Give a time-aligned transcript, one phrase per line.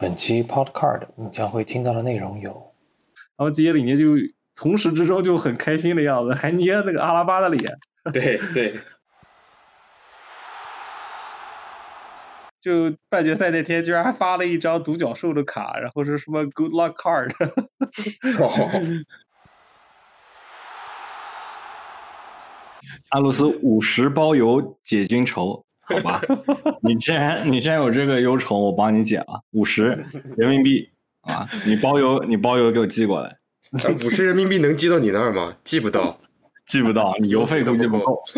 [0.00, 2.50] 本期 Podcast 你将会听到的内容有，
[3.36, 4.06] 然后杰里尼就
[4.54, 7.78] 从始至终就很开心的样子，还捏那个阿拉巴的脸。
[8.10, 8.80] 对对，
[12.62, 17.30] 就半决赛那天居然还发了一张独角兽的卡，然后是什么 Good Luck Card。
[23.10, 25.66] 阿鲁斯五十包邮解君愁。
[25.90, 26.20] 好吧，
[26.82, 30.88] 你既然你既然有这个忧愁，我帮你解了，五十人民币
[31.22, 33.36] 啊，你包邮你包邮给我寄过来。
[34.04, 35.54] 五十人民币能寄到你那儿吗？
[35.62, 36.18] 寄不到，
[36.66, 38.22] 寄不到，你邮费都不够。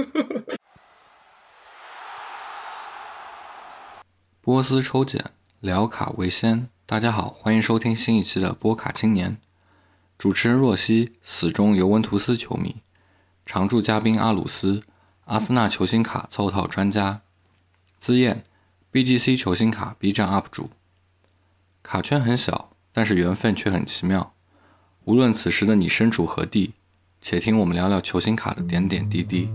[4.41, 5.25] 波斯抽检，
[5.61, 6.69] 聊卡为先。
[6.85, 9.39] 大家好，欢迎收听新一期的波卡青年。
[10.19, 12.83] 主持人若曦，死忠尤文图斯球迷，
[13.47, 14.83] 常驻嘉宾阿鲁斯，
[15.25, 17.23] 阿森纳球星卡凑套专家。
[18.03, 18.43] 姿燕
[18.91, 20.71] ，BGC 球星卡 B 站 UP 主。
[21.85, 24.35] 卡圈很小，但是缘分却很奇妙。
[25.05, 26.73] 无论此时的你身处何地，
[27.21, 29.49] 且听我们聊聊球星卡的点点滴滴。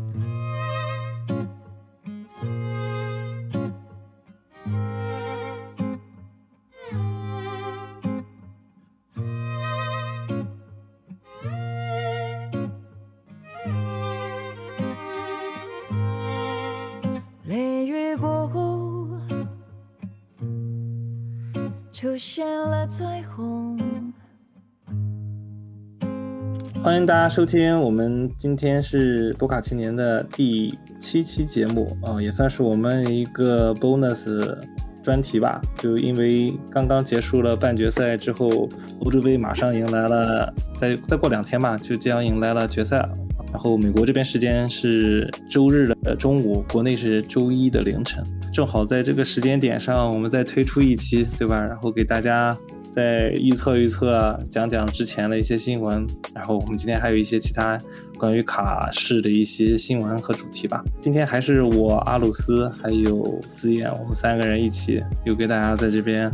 [26.88, 34.58] 欢迎大家收听，我们今天是波卡青年的第七期节目啊，也算是我们一个 bonus
[35.04, 35.60] 专题吧。
[35.78, 38.70] 就因为刚刚结束了半决赛之后，
[39.02, 43.06] 欧洲杯马上迎来了，再再过两天吧，就将迎来了决赛。
[43.52, 51.60] 然后美国这边时间是周日的中午，国内是周一的凌晨，正好在这个时间点上，我们再推出一期，对吧？
[51.60, 52.58] 然后给大家。
[52.98, 56.04] 再预测预测，讲讲之前的一些新闻，
[56.34, 57.78] 然后我们今天还有一些其他
[58.18, 60.84] 关于卡市的一些新闻和主题吧。
[61.00, 66.32] 今天还是我阿鲁斯还有子燕，我们三个人一起又给大家在这边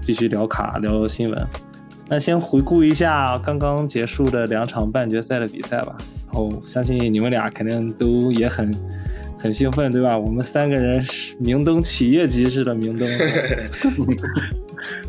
[0.00, 1.46] 继续聊卡聊新闻。
[2.08, 5.94] 那先回顾一下刚刚结束的两场半决赛的比赛吧。
[6.24, 8.74] 然后相信你们俩肯定都也很
[9.38, 10.16] 很兴奋，对吧？
[10.16, 13.06] 我们三个人是明灯企业级式的明灯。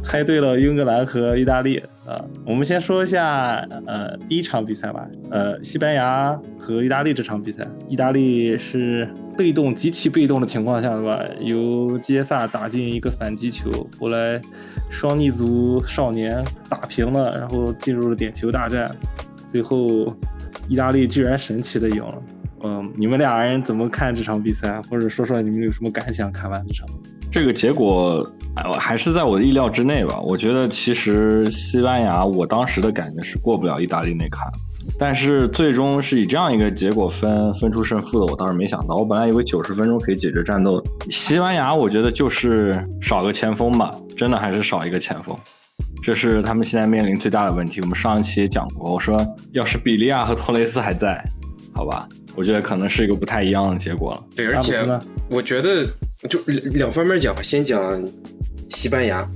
[0.02, 2.20] 猜对了，英格兰和意大利啊。
[2.46, 3.56] 我们先说一下，
[3.86, 5.08] 呃，第一场比赛吧。
[5.30, 11.24] 呃，西班牙和意大利这场比赛，意大利是被动极其被动的情况下，对吧？
[11.40, 14.40] 由杰萨打进一个反击球，后来
[14.90, 18.94] 双逆族少年打平了，然后进入了点球大战，
[19.48, 20.14] 最后
[20.68, 22.22] 意大利居然神奇的赢了。
[22.64, 24.82] 嗯，你们俩人怎么看这场比赛？
[24.90, 26.32] 或者说说你们有什么感想？
[26.32, 26.88] 看完这场？
[27.32, 28.30] 这个结果，
[28.78, 30.20] 还是在我的意料之内吧。
[30.20, 34.52] 我觉得其实西班牙，我当时的感觉是过不了意大利那坎，
[35.00, 38.96] 但是最终是以这样一个结果分分出胜负的，我倒是没想到。
[38.96, 40.84] 我本来以为九十分钟可以解决战斗。
[41.10, 45.34] 西班牙，我觉得就是少个前锋吧，真的还是少一个前锋，
[46.04, 47.80] 这是他们现在面临最大的问题。
[47.80, 51.24] 我们上一期也讲过，我说要是比利亚和托雷斯还在，
[51.74, 52.06] 好吧，
[52.36, 54.24] 我觉得可能是一个不太一样的结果了。
[54.36, 54.78] 对，而且
[55.30, 55.86] 我觉得。
[56.30, 58.08] 就两方面讲吧，先讲
[58.70, 59.28] 西班牙，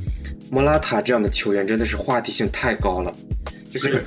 [0.51, 3.11] 莫拉塔这样的球员真的是话题性太高了，
[3.71, 4.03] 就是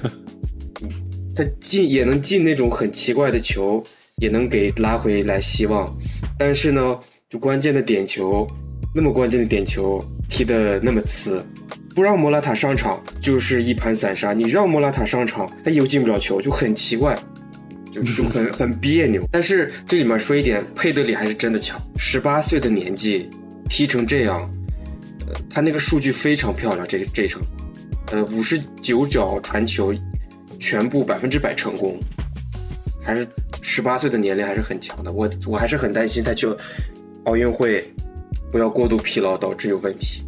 [1.35, 3.83] 他进也能进那种很奇怪的球，
[4.19, 5.93] 也能给拉回来希望，
[6.39, 6.97] 但是呢，
[7.29, 8.47] 就关键的点球，
[8.95, 10.01] 那么关键的点球
[10.31, 11.45] 踢的那么次，
[11.97, 17.19] 不让莫拉塔上场就是一盘散沙，你让莫拉塔上场他又进不了球，就很奇怪。
[17.91, 23.29] 就就很很别扭，但是这里面说一点，佩德里还是真的强，十八岁的年纪
[23.69, 24.49] 踢成这样，
[25.27, 27.41] 呃，他那个数据非常漂亮，这这场，
[28.13, 29.95] 呃，五十九脚传球，
[30.61, 31.99] 全部百分之百成功，
[33.03, 33.27] 还是
[33.63, 36.47] 十八岁的年龄还是很强的，我我还是很担心他去
[37.25, 37.91] 奥运会
[38.53, 40.23] 不要过度疲劳导致有问题。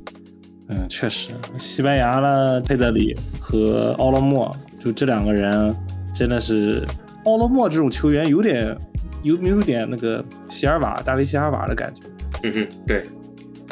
[0.69, 4.51] 嗯，确实，西班牙的佩德里和奥洛莫，
[4.83, 5.74] 就这两个人
[6.15, 6.86] 真的是。
[7.24, 8.76] 奥洛莫这种球员有点
[9.22, 12.08] 有没有点那个席尔瓦大卫席尔瓦的感觉？
[12.42, 13.02] 嗯哼，对，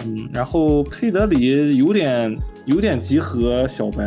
[0.05, 2.37] 嗯，然后佩德里有点
[2.67, 4.05] 有点集合小白，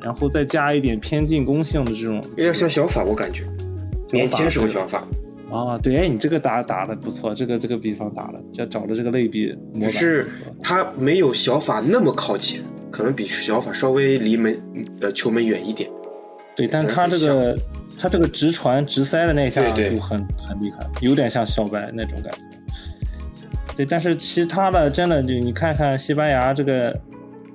[0.00, 3.42] 然后再加一点偏进攻性的这种，有点像小法，我感觉
[4.12, 5.04] 年轻时候小法。
[5.50, 10.26] 啊，对，哎，你这个打打的不错，这个这个比方打的，就找的这个类比，只是
[10.62, 12.62] 他没有小法那么靠前，
[12.92, 14.56] 可能比小法稍微离门
[15.00, 15.90] 呃球门远一点。
[16.54, 17.58] 对，但他这个。
[17.98, 22.40] 他这个直传直塞的那一下就很很厉害，有点像小白那种感觉。
[23.76, 26.96] 对，但是其他的真的就你看看西班牙这个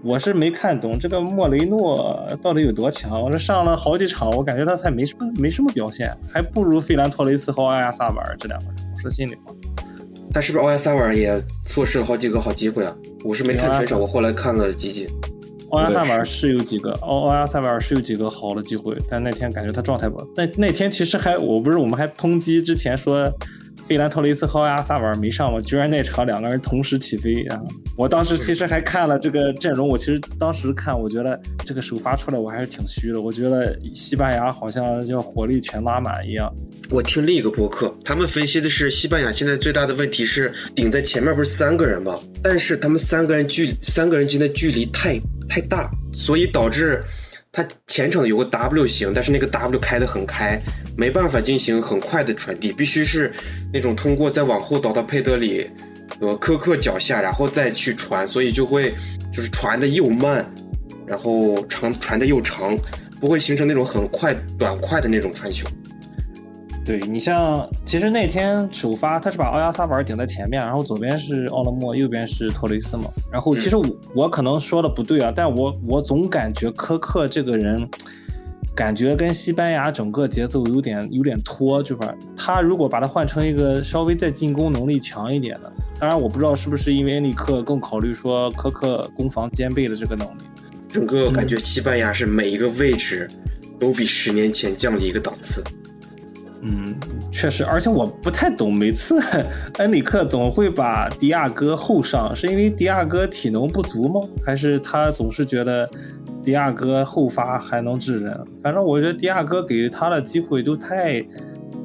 [0.04, 3.22] 我是没看懂这个莫雷诺到底有多强。
[3.22, 8.76] 我这上了好几场，我感觉他才没什么没什么表现，还不如费兰托雷斯和奥亚萨瓦尔这两个人。
[8.94, 9.54] 我说心里话。
[10.32, 12.96] 但是不是奥亚萨瓦尔也错失了好几个好机会啊？
[13.24, 15.08] 我是没看全场，我后来看了几集。
[15.72, 20.26] 奥亚萨瓦尔是有几个，奥奥亚萨瓦尔是有几个好的机会，但那天感觉他状态不。
[20.36, 23.32] 那那天其实还，我不是我们还抨击之前说。
[23.88, 25.60] 费兰托雷斯和阿萨瓦尔没上嘛？
[25.62, 27.60] 居然那场两个人同时起飞啊！
[27.98, 33.20] 我当时其实还看了这个阵容，我其实当时看，我觉得这个首发出来我还是挺虚的。
[33.20, 36.54] 我觉得西班牙好像要火力全拉满一样。
[36.92, 42.20] 我听另一个博客，他们分析的是西班牙现在最大的问题是顶在前面不是三个人吗？
[42.44, 47.04] 但是他们三个人距三个人之间的距离太太大，所以导致。
[47.52, 50.62] 它前场有个 W 型，但是那个 W 开得很开，
[50.96, 53.34] 没办法进行很快的传递，必须是
[53.74, 55.68] 那种通过再往后倒到佩德里，
[56.22, 58.94] 呃，科克脚下，然后再去传，所以就会
[59.34, 60.48] 就是传的又慢，
[61.08, 62.78] 然后长传的又长，
[63.20, 65.68] 不会形成那种很快短快的那种传球。
[66.90, 73.04] 对你像，其实那天首发他是把奥亚萨瓦尔顶在前面，然后左边是奥勒莫，右边是托雷斯嘛。
[73.32, 77.88] 然后其实我我可能说的不对啊，但我我总感觉科克这个人，
[78.76, 90.42] 感觉跟西班牙整个节奏有点有点拖，就是他如果把他换成一个稍微再进攻能力强一点的，当然我不知道是不是因为恩里克更考虑说科克攻防兼备的这个能力。
[90.88, 93.30] 整个感觉西班牙是每一个位置
[93.80, 95.64] 都比十年前降了一个档次。
[95.68, 95.89] 嗯，
[96.62, 96.96] 嗯
[97.32, 99.20] 确实，而且我不太懂，每次
[99.80, 104.20] 恩里克总会把迪亚哥后上，是因为迪亚哥体能不足吗？
[104.46, 105.90] 还是他总是觉得
[106.44, 108.38] 迪亚哥后发还能治人？
[108.62, 111.22] 反正我觉得迪亚哥给他的机会都太，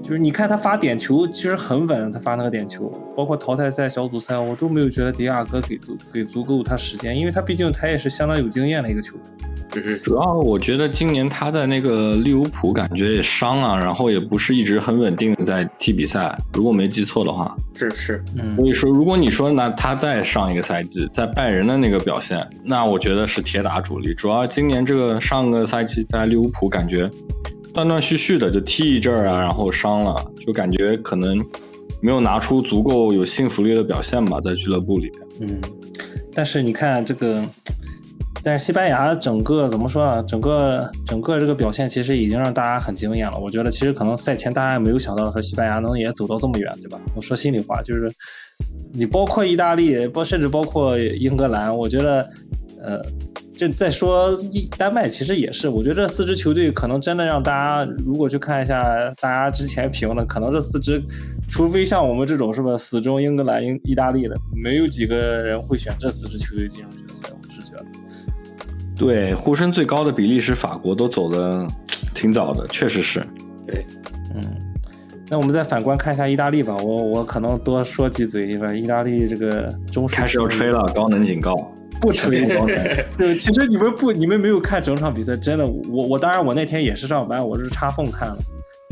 [0.02, 9.24] 就是你看他发点球其实很稳，他发那个点球，包括淘汰赛、小组赛，我都没有觉得迪亚哥给足给足够他时间，因为他毕竟他也是相当有经验的一个球员。
[10.02, 16.36] 主要我觉得今年他在那个利物浦感觉也伤啊，然后也不是一直很稳定的在踢比赛。
[16.52, 18.24] 如果没记错的话，是是。
[18.56, 24.14] 所以说，如果你说那他在上一个赛季在拜仁的那个表现，那我觉得是铁打主力。
[24.14, 27.10] 主要今年这个上个赛季在利物浦感觉
[27.72, 30.16] 断断续续的就踢一阵儿啊，然后伤了，
[30.46, 31.36] 就感觉可能
[32.00, 35.22] 没有拿出足够有信服力的表现吧，在俱乐部里边。
[35.40, 35.60] 嗯，
[36.32, 37.44] 但是你看这个。
[38.42, 40.22] 但是西班牙整个怎么说呢？
[40.24, 43.38] 整个整个这个表现其实已经让大家很惊艳了。
[43.38, 47.00] 我觉得其实可能赛前大家也没有想到说西班牙能也走到这么远，对吧？
[47.14, 48.10] 我说心里话，就是
[48.92, 52.28] 你包括意大利，包甚至包括英格兰，我觉得，
[52.82, 53.00] 呃，
[53.56, 54.36] 就再说
[54.76, 55.68] 丹麦，其实也是。
[55.68, 58.84] 我觉得这四支球队可能真的让大家如果去看一下
[59.20, 61.02] 大家之前评的，可能这四支，
[61.48, 66.90] 除非像我们这种是吧死忠英格兰、英意大利的，没有几个人会选这四支球队进入。
[68.96, 71.66] 对，呼声最高的比利时、法国都走的
[72.14, 73.26] 挺早的，确实是。
[73.66, 73.84] 对，
[74.34, 74.42] 嗯，
[75.28, 76.76] 那我们再反观看一下意大利吧。
[76.76, 81.56] 我我可能多说几嘴，因为意大利这个中开始要吹了，高能警告，
[82.00, 82.76] 不吹高能。
[83.18, 88.38] 就其实你们不，你们没有看整场比赛，真的，我我当然我那天也是上班，我是插缝看了，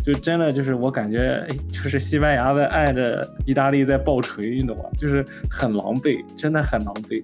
[0.04, 4.84] 就真的就是我感觉，哎，就是西班牙在按着意大利在爆锤，你懂吗？
[4.98, 7.22] 就是很狼狈，真的很狼狈。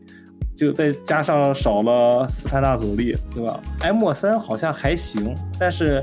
[0.58, 3.60] 就再加上少了斯潘纳佐利，对吧？
[3.82, 6.02] 埃莫森好像还行，但是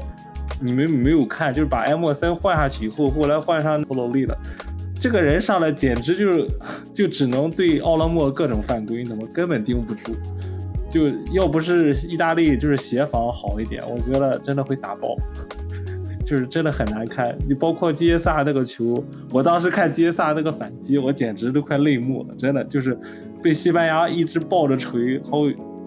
[0.62, 4.34] 你们没有看，就是把埃莫森换下去以后，后来换上托洛利了，
[4.98, 6.48] 这个人上来简直就是
[6.94, 10.16] 就只能对奥拉莫各种犯规，怎么根本盯不住？
[10.90, 15.18] 就要不是意大利就是协防好一点，我觉得真的会打爆，
[16.26, 17.38] 就是真的很难看。
[17.46, 22.98] 你包括基耶萨那个球，我当时看基耶萨那个反击，我简直都快泪目了，真的就是。
[23.46, 25.38] 被西班牙一直抱着锤，好，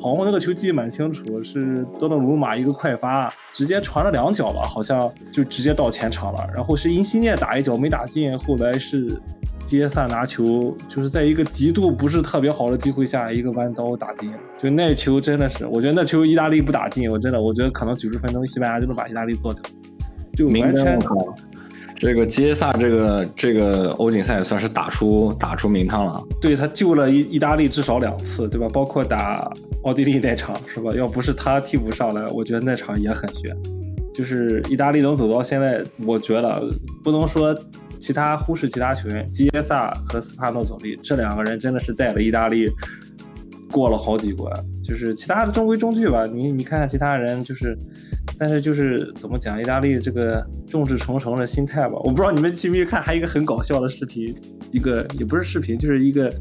[0.00, 6.48] 好像那个球记得蛮清楚，是多特鲁马一个快发，直接传了两脚吧，好像就直接到前场了。
[6.54, 9.20] 然后是因西涅打一脚没打进，后来是
[9.64, 14.32] 杰萨拿球，就是在一个极度不是特别好的机会下，一个弯刀打进。
[14.56, 19.62] 就那球真的是，我觉得那球意大利不打进，我真的我觉得可能九十分钟西班牙就能把意大利做掉，
[20.36, 20.96] 就完全。
[21.98, 26.24] 这个杰萨，这个这个欧锦赛也算是打出打出名堂了。
[26.40, 28.68] 对他救了意意大利至少两次，对吧？
[28.72, 29.50] 包括打
[29.82, 30.92] 奥地利那场，是吧？
[30.92, 33.52] 要不是他替补上来，我觉得那场也很悬。
[34.14, 36.62] 就是意大利能走到现在，我觉得
[37.02, 37.52] 不能说
[37.98, 42.70] 其他忽视其他球员，杰萨和斯帕诺佐利这两个人真的是带了意大利
[43.72, 44.52] 过了好几关。
[44.84, 47.76] 就是其他的中规中矩吧，你你看看其他人就是。
[48.36, 54.34] 但是就是怎么讲，意大利这个众志成城的心态吧，我不知道你们去没去看，还有一个很搞笑的视频，
[54.70, 56.32] 一个也不是视频，就是一个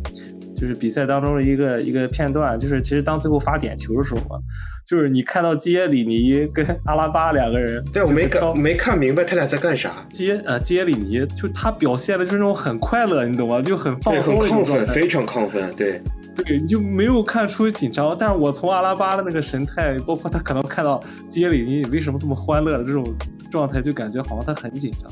[0.60, 4.40] 就是比赛当中的一个一个片段，就是其实当最后发点球的时候嘛，
[4.86, 13.62] 就是你看到基耶里尼跟阿拉巴两个人，对我没看看没看明白他俩在干啥，基耶呃基耶里尼就他表现的就是那种很快乐，你懂吗？
[13.62, 14.94] 就很放松，很亢奋，种。
[14.96, 16.02] 非常亢奋，对，
[16.36, 21.00] 对，你就没有看出紧张，但是我从阿拉巴的那个神态，包括他可能看到
[21.30, 23.06] 基耶里尼为什么这么欢乐的这种
[23.52, 25.12] 状态，就感觉好像他很紧张。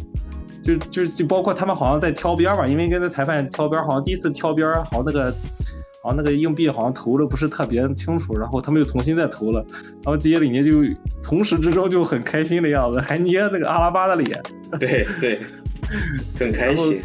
[0.66, 5.32] 就就就包括他们好像在挑边儿嘛，因为跟那裁判挑边儿，好像第一次挑边儿，好像那个
[6.02, 9.64] 好像那个硬币好像投的不是特别清楚，然后他们又重新再投了，
[10.04, 10.72] 然后基耶里尼就
[11.22, 14.42] 从始至终就很开心的样子，还捏那个阿拉巴的脸，
[14.80, 15.40] 对对，
[16.40, 17.00] 很开心。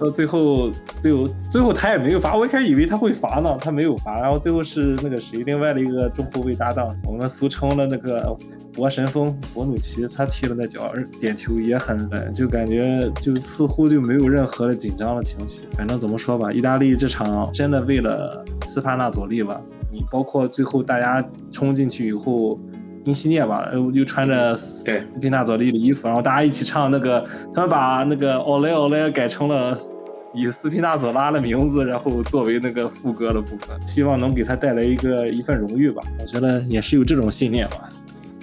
[0.00, 2.34] 到最后，最后，最后他也没有罚。
[2.34, 4.18] 我一开始以为他会罚呢，他没有罚。
[4.18, 8.34] 然后最后是那个谁，另外的一个中后卫搭档，我们俗称的那个
[8.72, 10.90] 博神锋博努奇，他踢了那脚
[11.20, 15.60] 点球也很稳，就感觉就似乎就没有任何的紧张的情绪。
[15.74, 19.60] 反正怎么说吧，意大利这场真的为了斯帕纳佐利吧，
[19.92, 22.58] 你包括最后大家冲进去以后。
[23.04, 29.76] 因西涅吧，又又穿着斯对斯皮纳佐利的衣服，然后大家一起唱那个，他们把那个 Ole Ole 改成了
[30.34, 36.02] 以斯皮纳佐拉的名字，然后作为那个副歌的部分，希望能给他带来一个一份荣誉吧。
[36.20, 37.88] 我觉得也是有这种信念吧。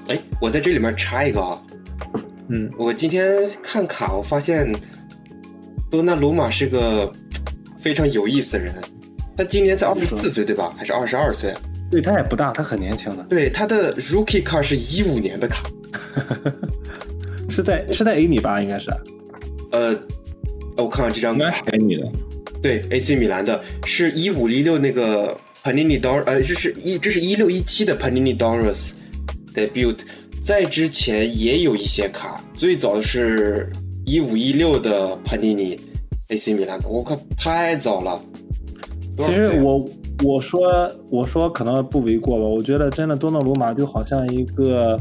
[0.07, 1.59] 哎，我在这里面插一个啊，
[2.47, 4.73] 嗯，我今天看卡，我发现
[5.91, 7.11] 多纳鲁马是个
[7.79, 8.73] 非常有意思的人。
[9.37, 10.73] 他今年才二十四岁对吧？
[10.75, 11.53] 还是二十二岁？
[11.89, 15.63] 对他也不大，他很年轻的，对，他的 rookie 卡是一五年的卡，
[17.49, 18.91] 是在是在 A 米吧，应该是。
[19.71, 19.97] 呃，
[20.75, 22.11] 我看看这张应该卡是，给你的。
[22.61, 28.91] 对，AC 米兰的是一五一六那个 Panini Dor，呃，这是一这是一六一七的 Panini Doris
[29.53, 29.95] debut，
[30.41, 33.69] 在之前也有一些卡，最早的是
[34.05, 35.79] 一五一六的 Panini
[36.29, 38.21] AC 米兰的，我靠，太早了。
[39.17, 39.83] 其实我
[40.23, 44.99] 我说我说可能不为过吧，我觉得真的多诺鲁马就好像一个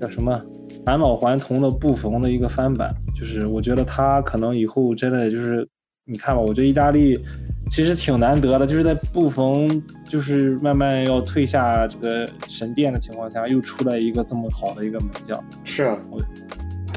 [0.00, 0.40] 叫什么
[0.86, 5.66] 返老还童的布冯的一个翻版，就是我觉得他可能以后真的就是
[6.04, 7.18] 你看吧，我觉得意大利
[7.70, 15.38] 其实挺难得的，就是在布冯就是慢慢要退下这个神殿的情况下，又出来一个这么好的一个门将。
[15.64, 15.98] 是啊，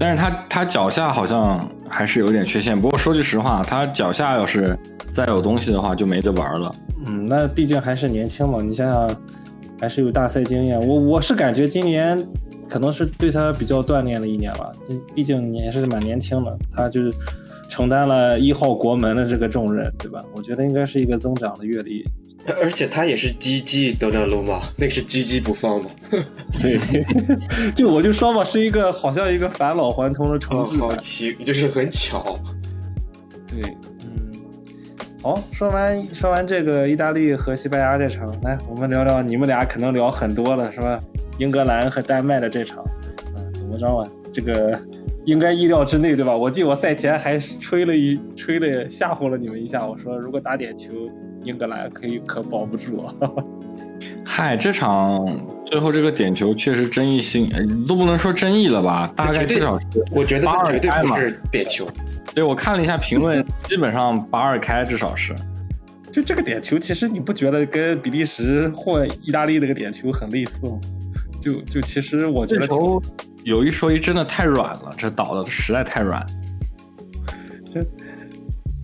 [0.02, 2.76] 但是他他脚下好像还是有点缺陷。
[2.80, 4.76] 不过说句实话，他脚下要是
[5.14, 6.74] 再有东西的话，就没得玩了。
[7.06, 9.16] 嗯，那毕竟还是年轻嘛，你想想，
[9.80, 10.80] 还是有大赛经验。
[10.80, 12.18] 我我是感觉今年
[12.68, 14.72] 可能是对他比较锻炼的一年吧，
[15.14, 17.14] 毕竟你也是蛮年轻的，他就是
[17.70, 20.26] 承担了一号国门的这个重任，对吧？
[20.36, 22.04] 我觉得应该是一个增长的阅历。
[22.60, 25.88] 而且他也是 GG 德纳鲁马，那个是 GG 不放的。
[26.60, 26.80] 对，
[27.76, 30.90] 就我就说嘛，是一个好像一个返老还童的重好置版。
[30.90, 32.40] 好奇，就是很巧。
[33.48, 33.62] 对，
[34.06, 34.32] 嗯，
[35.22, 41.00] 好，说完说完这个意大利和西班牙这场，来我们聊聊你们俩可能聊很多了，是吧？
[41.38, 42.84] 英格兰和丹麦的这场，
[43.36, 44.08] 嗯，怎么着啊？
[44.34, 44.80] 这个
[45.26, 46.36] 应该意料之内，对吧？
[46.36, 50.92] 我记得我赛前还吹了一吹了吓唬了你们一下，我说如果打点球，
[51.44, 53.06] 英格兰可以可保不住。
[54.26, 55.24] 嗨，这场
[55.66, 59.12] 最后这个点球确实争议性，呃都不能说争议了吧？
[59.16, 61.18] 大概至少是我觉得八二开嘛。
[61.52, 61.88] 点球。
[62.34, 65.36] 对，我看了一下评论，基本上八二开至少是。
[66.12, 70.80] 就这个点球，其实你不觉得跟比利时或意大利那个点球很类似吗？
[71.40, 73.02] 就就其实我觉得球
[73.44, 76.26] 有一说一，真的太软了，这倒的实在太软。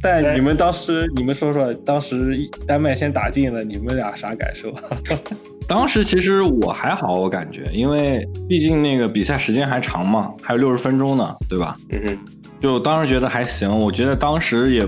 [0.02, 2.36] 但你们当时，你们说说，当时
[2.68, 4.74] 丹麦先打进了，你们俩啥感受？
[5.68, 11.76] 当时其实我还好，我感觉，因为毕竟那个比赛时间还长嘛，还有六十分钟呢，对吧？
[11.90, 12.18] 嗯哼，
[12.62, 14.88] 就当时觉得还行，我觉得当时也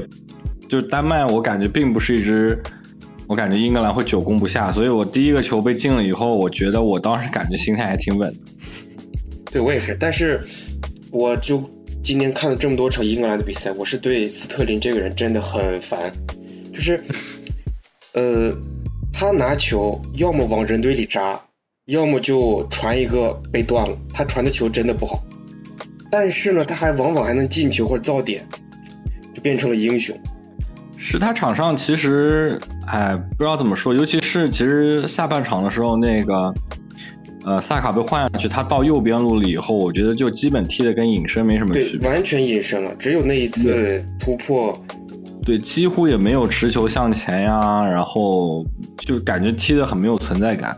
[0.69, 2.57] 就丹麦，我感觉并不是一支，
[3.27, 8.35] 我感觉英格兰会久攻不下，所以我第一个球被进了以后，我觉得我当时感觉心态还挺稳的。
[9.51, 10.41] 对我也是，但是
[11.11, 11.69] 我就
[12.01, 16.11] 今天看了这么多场英格兰的比赛，我是对斯特林这个人真的很烦，
[16.73, 17.03] 就是，
[18.13, 18.51] 呃，
[19.13, 21.39] 他拿球要么往人堆里扎，
[21.85, 25.23] 要么就传一个被断了，他传的球真的不好，
[26.09, 28.47] 但是呢，他还往往还能进球或者造点，
[29.33, 30.17] 就变成了英雄。
[30.97, 36.53] 是他场上其实，哎，不知道怎么说，尤其是其实下半场的时候，那个，
[37.45, 44.77] 呃，萨卡被换下去，他到右边路了以后，我觉得就基本踢的跟隐身没什么区，别，完全隐身了，只有那一次突破，
[45.45, 48.65] 对，几乎也没有持球向前呀，然后
[48.97, 50.77] 就感觉踢的很没有存在感。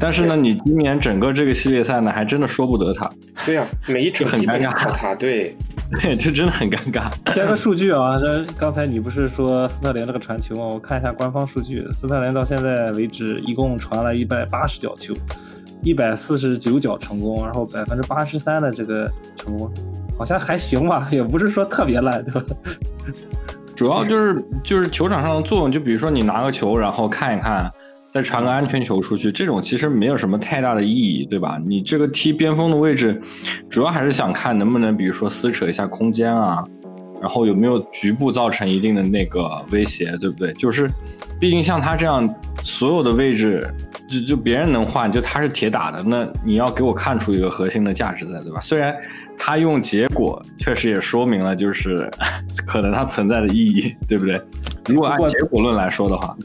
[0.00, 3.10] 但是呢，你今年整个这个系列赛呢，还真的说不得他。
[3.44, 5.56] 对呀、每一场就很尴尬他，对，
[6.00, 7.10] 对，这真的很尴尬。
[7.34, 10.64] 贴个数据啊，这刚才你不是说斯特林这个传球吗？
[10.64, 15.12] 我看一下官方数据，斯特林到现在为止一共传了一百八十脚球，
[15.82, 19.70] 一百四十九脚成功，然后百分之八十三的这个成功，
[20.16, 22.42] 好像还行吧，也不是说特别烂，对吧？
[23.76, 27.70] 主要就是就是球场上的作用，就比如说你拿个球，然后看一看。
[28.10, 31.60] 再传个安全球出去，这种其实没有什么太大的意义，对吧？
[31.66, 33.20] 你这个踢边锋的位置，
[33.68, 36.64] 主要还是想看能不能，比如说撕扯一下空间啊，
[37.20, 40.54] 然后有没有局部造成一定的那个威胁，对不对？
[40.54, 40.90] 就是，
[41.38, 42.26] 毕竟像他这样，
[42.64, 43.62] 所有的位置
[44.08, 48.58] 就就别人能换，就他是铁打的，那你要给我看出一个核心的价值在，对吧？
[48.60, 48.96] 虽然
[49.36, 52.10] 他用结果确实也说明了，就是
[52.66, 54.40] 可能他存在的意义，对不对？
[54.88, 56.36] 如果按结果论来说的话。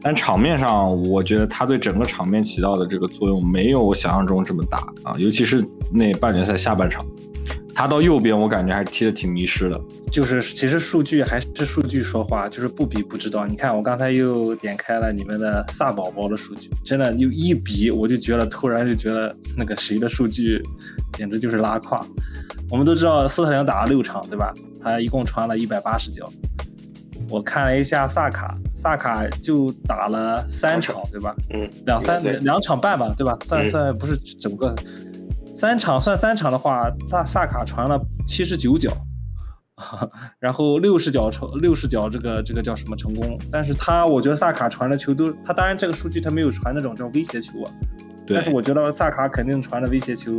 [0.00, 7.04] 但场面上，我觉得他对整个场面起到的这个作用没有我想象中这么大啊，尤其是那半决赛下半场，
[7.78, 9.80] 他到右边，我感觉还是踢的挺迷失的。
[10.10, 13.46] 就是其实数据还是数据说话，就是不比不知道。
[13.46, 20.60] 你看我刚才又点开了你们的萨宝宝的数据，真的又一比，我就觉得突然就觉得那个谁的数据
[21.12, 22.04] 简直就是拉胯。
[22.68, 24.52] 我们都知道斯特林打了六场，对吧？
[24.82, 26.28] 他一共传了一百八十脚。
[27.30, 31.32] 我看了一下萨卡，萨卡就打了三场，对吧？
[31.50, 33.38] 嗯，两三两场半吧，对吧？
[33.44, 34.74] 算算不是整个
[35.58, 38.92] 三场，算三场的话，萨萨卡传了七十九脚，
[40.38, 43.36] 然后六十脚成六十脚这个这个叫什么成功？
[43.50, 47.72] 但是他我觉得萨卡传的球都，他当然这个数据他没有传那种叫威胁球啊，
[48.28, 50.30] 但是我觉得萨卡肯定传的威胁球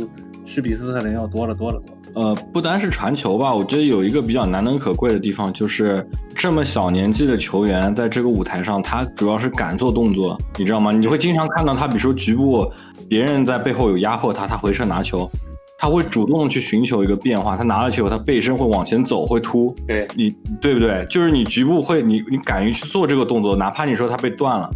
[0.46, 1.94] 是比斯特林要多了多了多。
[2.12, 10.90] 呃，不单是传球吧，我觉得有一个比较难能可贵的地方，就是这么小年纪的球员在这个舞台上，他主要是敢做动作，你知道吗？
[10.90, 12.68] 你会经常看到他，比如说局部
[13.10, 15.28] 别人在背后有压迫他，他回撤拿球，
[15.76, 21.04] 他会主动去寻求一个变化，他拿了球，他背身会往前走，会突，对你对不对？
[21.10, 24.70] 就是你局部会，你你敢于去做这个动作，哪怕你说他被断了，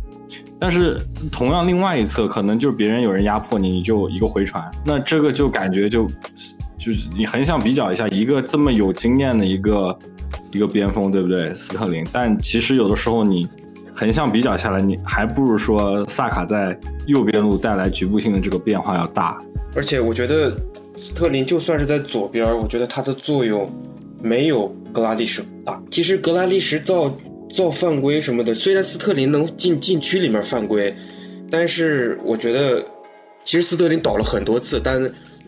[0.59, 0.99] 但是
[1.31, 6.07] 同样另外一侧可能就是别人有人压迫你，你就一个回传，那这个就感觉就。
[6.77, 9.99] 就是你很想比较一下一个这么有经验的一个
[10.53, 11.51] 一个边锋，对不对？
[11.55, 13.49] 斯特林，但其实有的时候你
[13.95, 19.39] 横向比较下来，你还不如说萨卡在右边路带来局部性的这个变化要大。
[19.77, 20.57] 而且我觉得
[20.97, 23.71] 斯特林就算是在左边，我觉得他的作用
[24.21, 25.81] 没有格拉利什大。
[25.91, 27.17] 其实格拉利什造
[27.49, 30.95] 造犯规什么的，虽然斯特林能进禁区里面犯规，
[31.51, 32.85] 但是我觉得
[33.45, 35.01] 其实斯特林倒了很多次，但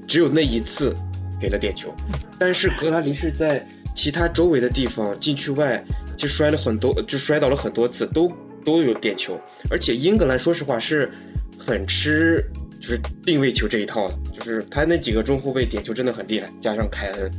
[0.07, 0.95] 只有那一次。
[1.39, 1.95] 给了点球，
[2.39, 3.63] 但是格拉利什在
[3.97, 5.83] 其他周围的地方禁区外
[6.17, 8.31] 就摔了很多，就摔倒了很多次，都
[8.65, 9.41] 都有点球。
[9.71, 11.11] 而且英格兰说实话是
[11.59, 12.45] 很吃
[12.79, 17.31] 就是定位球这一套的，就是他那几个中后卫点球真的很厉害，加上凯恩，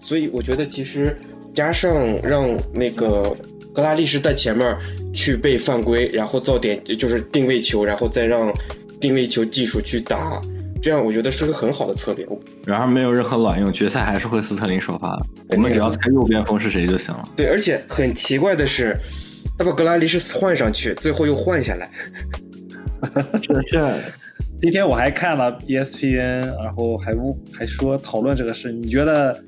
[0.00, 1.18] 所以我觉得其实
[1.52, 3.36] 加上让那个
[3.74, 4.78] 格拉利什在前面
[5.12, 8.52] 去被犯规，然后造点就是定位球，然后再让
[9.00, 10.40] 定位球技术去打。
[10.80, 12.24] 这样我觉得是个很好的策略，
[12.68, 15.26] 然而没有任何卵用，决赛还是会斯特林首发的。
[15.52, 17.22] 我们只要猜右边锋是谁就行了。
[17.34, 18.94] 对，而且很奇怪的是，
[19.58, 21.90] 他把格拉利什换上去，最后又换下来。
[23.40, 23.94] 这这，
[24.60, 27.14] 今天我还看了 ESPN，然后还
[27.56, 29.42] 还说讨论这个事，你觉得？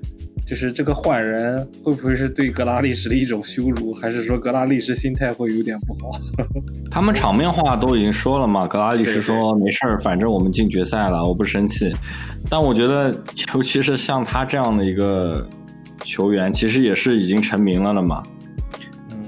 [0.47, 6.11] 就是这个换人会不会是对格拉利什的一种羞辱，还是说格拉利什心态会有点不好？
[6.91, 11.93] 他们场面话都已经说了嘛，格拉利什说没事儿，反正我们进决赛了，我不生气。
[12.49, 13.15] 但我觉得，
[13.55, 15.47] 尤其是像他这样的一个
[16.05, 18.23] 球员，其实也是已经成名了的嘛。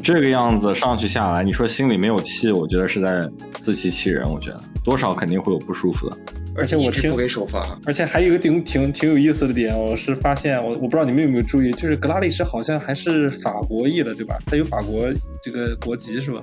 [0.03, 3.21] 这个样子上去下来，你说心里没有气，我觉得是在
[3.53, 4.29] 自欺欺人。
[4.29, 6.19] 我觉得多少肯定会有不舒服的。
[6.55, 14.39] 而且我听不给首发，而且还有一个挺挺挺有意思的点，我是发现我我不知道你们有没有注意，就是格拉利什好像还是法国裔的，对吧？
[14.47, 15.09] 他有法国
[15.43, 16.43] 这个国籍是吧？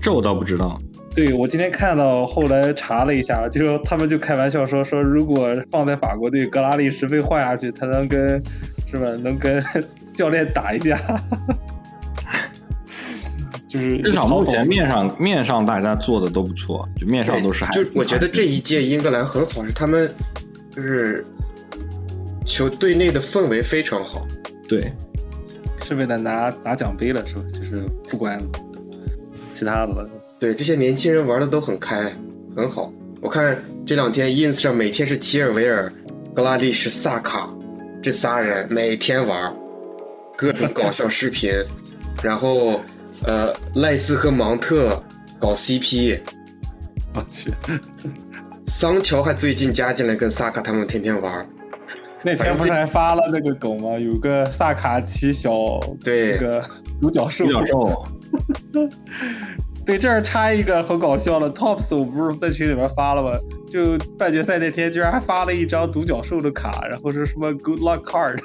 [0.00, 0.78] 这我倒不知道。
[1.14, 8.42] 对，我今天看到，后来查了一下，就说他们就开玩笑说说，如果放在法国队，格拉利什被换下去，他能跟
[8.86, 9.08] 是吧？
[9.22, 9.64] 能跟
[10.12, 10.98] 教练打一架。
[13.74, 17.74] 就是至少目前面上面上大家做的都不错，就面上都是还。
[17.74, 20.08] 就我觉得这一届英格兰很好，是他们
[20.70, 21.26] 就是
[22.46, 24.24] 球队内的氛围非常好。
[24.68, 24.92] 对，
[25.82, 27.42] 是为了拿拿奖杯了是吧？
[27.52, 28.40] 就是不管
[29.52, 30.08] 其他的了。
[30.38, 32.14] 对，这些年轻人玩的都很开，
[32.56, 32.92] 很好。
[33.20, 35.92] 我看这两天 ins 上每天是齐尔维尔、
[36.32, 37.52] 格拉利什、萨卡
[38.00, 39.52] 这仨人每天玩
[40.36, 41.50] 各种搞笑视频，
[42.22, 42.80] 然后。
[43.26, 45.02] 呃，赖斯和芒特
[45.38, 46.20] 搞 CP，
[47.14, 47.52] 我去，
[48.66, 51.46] 桑乔还最近加进来跟萨卡他们天天玩，
[52.22, 53.98] 那天不是还发了那个梗吗？
[53.98, 56.64] 有个萨卡骑小对那个
[57.00, 58.06] 独角兽，独角兽，
[59.86, 63.38] 对，这儿插一个很搞笑的，Tops 我不是在群里面发了吗？
[63.70, 68.38] 就半决赛那天，居然还发了一张独角兽的卡，然后是什么 Good Luck Card，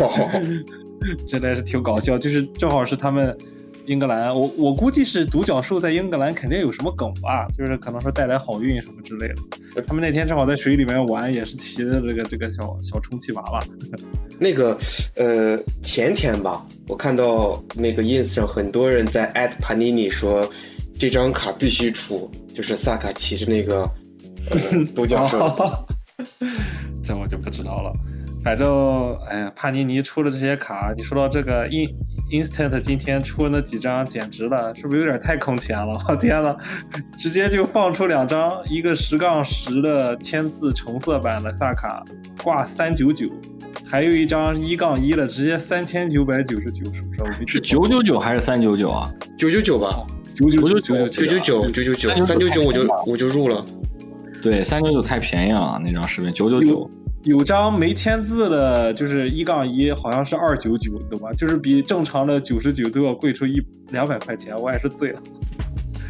[1.26, 2.18] 真的是挺搞笑。
[2.18, 3.36] 就是正好是他们
[3.86, 9.82] 英格兰，我我估计是独角兽在英格兰肯定有什么梗吧，就是可能说带来好运什么之类的。
[9.82, 13.62] 他们那天正好在水里面玩，也是骑的这个这个小小充气娃娃。
[14.38, 14.76] 那个
[15.14, 20.48] 呃前天吧，我看到那个 ins 上很多人在 at panini 说
[20.98, 23.88] 这张卡必须出，就是萨卡骑着那个
[24.50, 25.86] 呃独角兽。
[27.02, 27.92] 这我就不知道了。
[28.42, 31.88] 反正，哎呀，帕尼尼出了这些卡，你说到这个 in
[32.30, 35.98] instant 今天出的那几张，简直了，是不是有点太坑钱了？
[36.08, 36.56] 我 天呐，
[37.18, 42.02] 直接就放出两张，一个十杠十的签字橙色版的萨卡，
[42.42, 43.28] 挂三九九，
[43.84, 47.22] 还有一张一杠一的，直接三千九百九十九，是不是？
[47.22, 49.10] 我是错九九九还是三九九啊？
[49.38, 53.64] 九九九吧，九九九九九九九九九三九九我就我就入了。
[54.42, 56.90] 对，三九九太便宜了，那张视频九九九。
[57.26, 61.32] 有张没签字的，就是一杠一，好像是二九九，懂吧？
[61.32, 63.60] 就是比正常的九十九都要贵出一
[63.90, 65.20] 两百块钱，我也是醉了。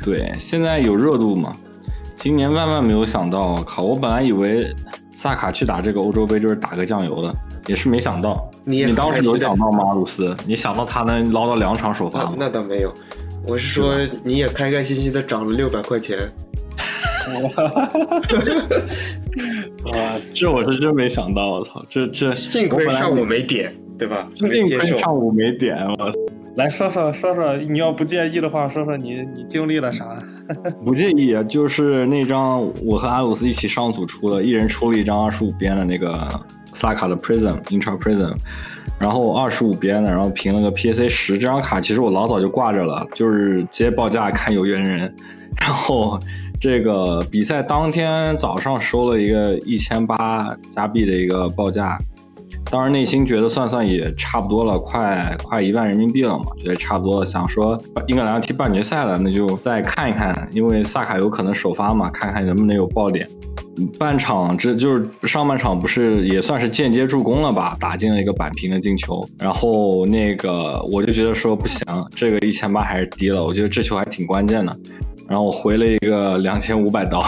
[0.05, 1.57] 对，现在有热度嘛？
[2.19, 3.83] 今年万万没有想到，靠！
[3.83, 4.71] 我本来以为
[5.15, 7.35] 萨卡去打这个欧洲杯就是打个酱油的，
[7.67, 8.51] 也是没想到。
[8.65, 10.37] 你你当时有想到吗，鲁斯？
[10.47, 12.35] 你想到他能捞到两场首发吗？
[12.37, 12.93] 那倒没有，
[13.49, 16.19] 我是说你也开开心心的涨了六百块钱。
[19.93, 24.29] 哇，这我是真没想到，我操，这这幸亏上午没点，对吧？
[24.35, 26.11] 幸亏上午没点，我
[26.57, 30.19] 来说说说说，你要不介意的话，说说你你经历了啥？
[30.85, 36.27] 不介意啊，就是那张我和阿鲁斯一起上组出的，一人出了一张二十五边的那个
[36.73, 38.35] 萨卡的 Prism Intra Prism，
[38.99, 45.15] 然后二十五边的，然后评了个 PSA 十，这张卡其实我老早就挂着了，就是接报价看有缘人，
[45.61, 46.19] 然后。
[46.61, 51.99] 这个比赛当天早上收了一个一千八加币的一个报价，
[52.71, 57.27] 当时内心觉得算算也差不多了，快快一万人民币了嘛，觉得差不多了。
[57.27, 63.29] 想说英格兰要踢半决赛了，那就再看一看，因为萨卡有可能首发嘛，看看能不能有爆点。
[63.99, 69.23] 半场这就是上半场不是也算是间接助攻了吧，打进了一个扳平的进球。
[69.39, 74.75] 然后那个我就觉得说不行，这个一千八还是低了，我觉得这球还挺关键的。
[75.29, 77.25] 然后我回了一个两千五百刀，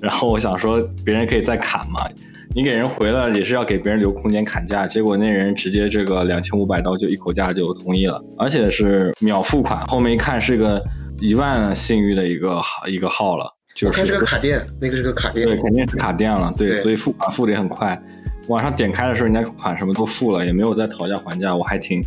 [0.00, 2.00] 然后我想说别人可以再砍嘛，
[2.54, 10.82] 你给人回了也是要给别人留空间砍价，结果那人直接这个两千五百刀就一口价就同意了，而且是秒付款，后面一看是个
[11.20, 17.96] 一万信誉的一个一个号了，就是是个卡店，那个是个卡店，对，肯定是卡店了，对，所以付款付的也很快，
[18.48, 22.04] 网上点开的时候人家款什么都付了，也没有再讨价还价，我还挺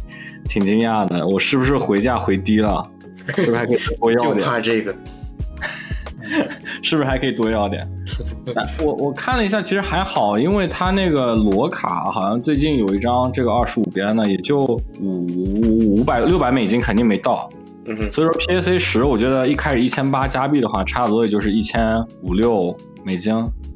[0.49, 2.85] 挺惊讶的，我是不是回价回低了？
[3.29, 4.37] 是不是还可以多要点？
[4.37, 4.95] 就怕这个，
[6.81, 7.87] 是不是还可以多要点？
[8.83, 14.59] 我我看了一下，其实还好，因为他那个罗卡好像最近有一张这个二十五边的，也就
[14.99, 17.49] 五五百六百美金，肯定没到。
[17.85, 18.11] 嗯哼。
[18.11, 23.33] 所以说 PAC 十，我觉得一开始一千八加币的话，差不多也就是一千五六美金，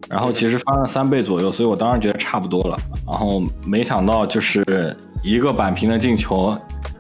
[0.10, 2.78] 然后其实翻了三倍左右，所以我当时觉得差不多了。
[3.06, 6.58] 然后没想到就是一个扳平的进球，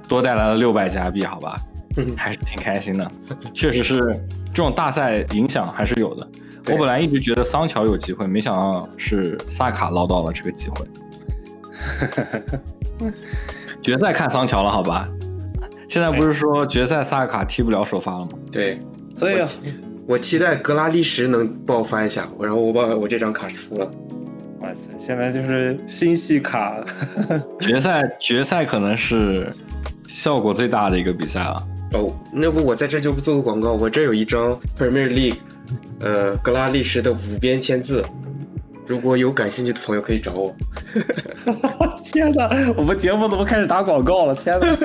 [0.07, 1.55] 多带来了六百加币，好吧？
[2.15, 3.11] 还是挺开心的，
[3.53, 3.99] 确实是
[4.53, 6.27] 这种大赛影响还是有的。
[6.69, 10.85] 我本来一直觉得桑乔有机会，没想到是萨卡捞到了这个机会。
[13.81, 15.07] 决赛看桑乔了，好吧？
[15.87, 18.31] 现在不是说决赛萨卡踢不了首发了吗？
[18.51, 18.77] 对，
[19.15, 19.41] 所以
[20.05, 23.89] 我期待格拉利什能爆发一下，然后我把我这张卡出了。
[24.59, 26.83] 哇塞，现在就是新系卡，
[27.61, 29.49] 决赛决赛可能是
[30.09, 31.65] 效果最大的一个比赛了。
[31.93, 35.37] 哦，那不我在这就做个广告，我这有一张 Premier League，
[36.01, 38.03] 呃，格拉利什的五边签字，
[38.85, 40.55] 如果有感兴趣的朋友可以找我。
[42.03, 44.35] 天哪，我们节目怎么开始打广告了？
[44.35, 44.77] 天哪！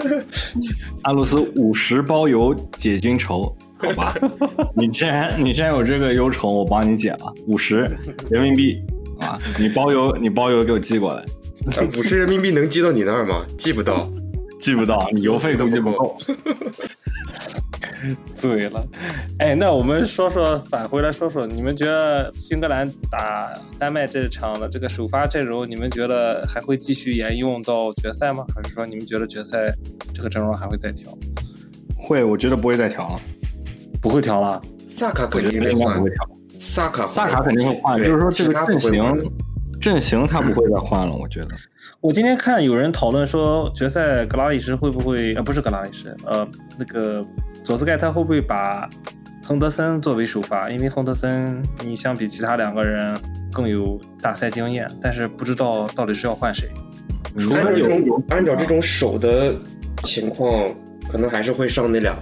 [1.03, 4.15] 阿鲁斯五十包邮解军愁，好吧？
[4.77, 7.91] 你既然你既然有这个忧愁，我帮你解了，五十
[8.31, 8.81] 人民币
[9.19, 11.25] 啊，你包邮你包邮给我寄过来。
[11.99, 13.45] 五十人民币能寄到你那儿吗？
[13.59, 14.11] 寄不到。
[14.63, 16.17] 记不到， 你邮费都不够。
[18.35, 18.85] 醉了，
[19.39, 28.45] 哎，那我们说说，返回来说说，你们觉得新格兰打丹麦这场的这个首发阵容，你们觉得还会继续沿用到决赛吗？
[28.55, 29.73] 还是说你们觉得决赛
[30.15, 31.17] 这个阵容还会再调？
[31.97, 33.21] 会，我觉得不会再调了，
[34.01, 34.61] 不会调了。
[34.87, 36.29] 萨卡肯定会调。
[36.59, 39.33] 萨卡萨卡肯定会换，就是说这个阵型，
[39.83, 41.49] 阵型他不会再换了，我觉得。
[42.01, 47.23] 我今天看有人讨论说，决赛格拉利什会不会呃不是格拉利什，呃那个
[47.65, 48.89] 佐斯盖特会不会把
[49.45, 50.71] 亨德森作为首发？
[50.71, 53.19] 因为亨德森你相比其他两个人
[53.53, 56.71] 更有大赛经验，但是不知道到底是要换谁。
[57.37, 59.53] 除按照这种按照这种守的
[60.05, 60.73] 情况，
[61.09, 62.17] 可能还是会上那俩。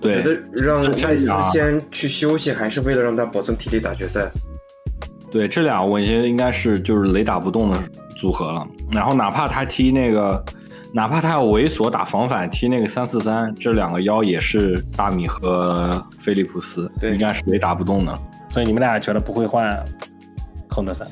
[0.00, 4.30] 我觉对得让这麦斯先去休息，还是为了让他保存体力打决赛。
[5.30, 7.78] 对这俩，我觉得应该是就是雷打不动的
[8.16, 8.66] 组合了。
[8.90, 10.42] 然后哪怕他踢那个，
[10.92, 18.18] 哪怕他要猥琐打防反踢那个三四三，这两个腰也是大米和菲利普斯，对应该是雷打不动的。
[18.48, 19.84] 所以你们俩觉得不会换
[20.68, 21.06] 亨德森？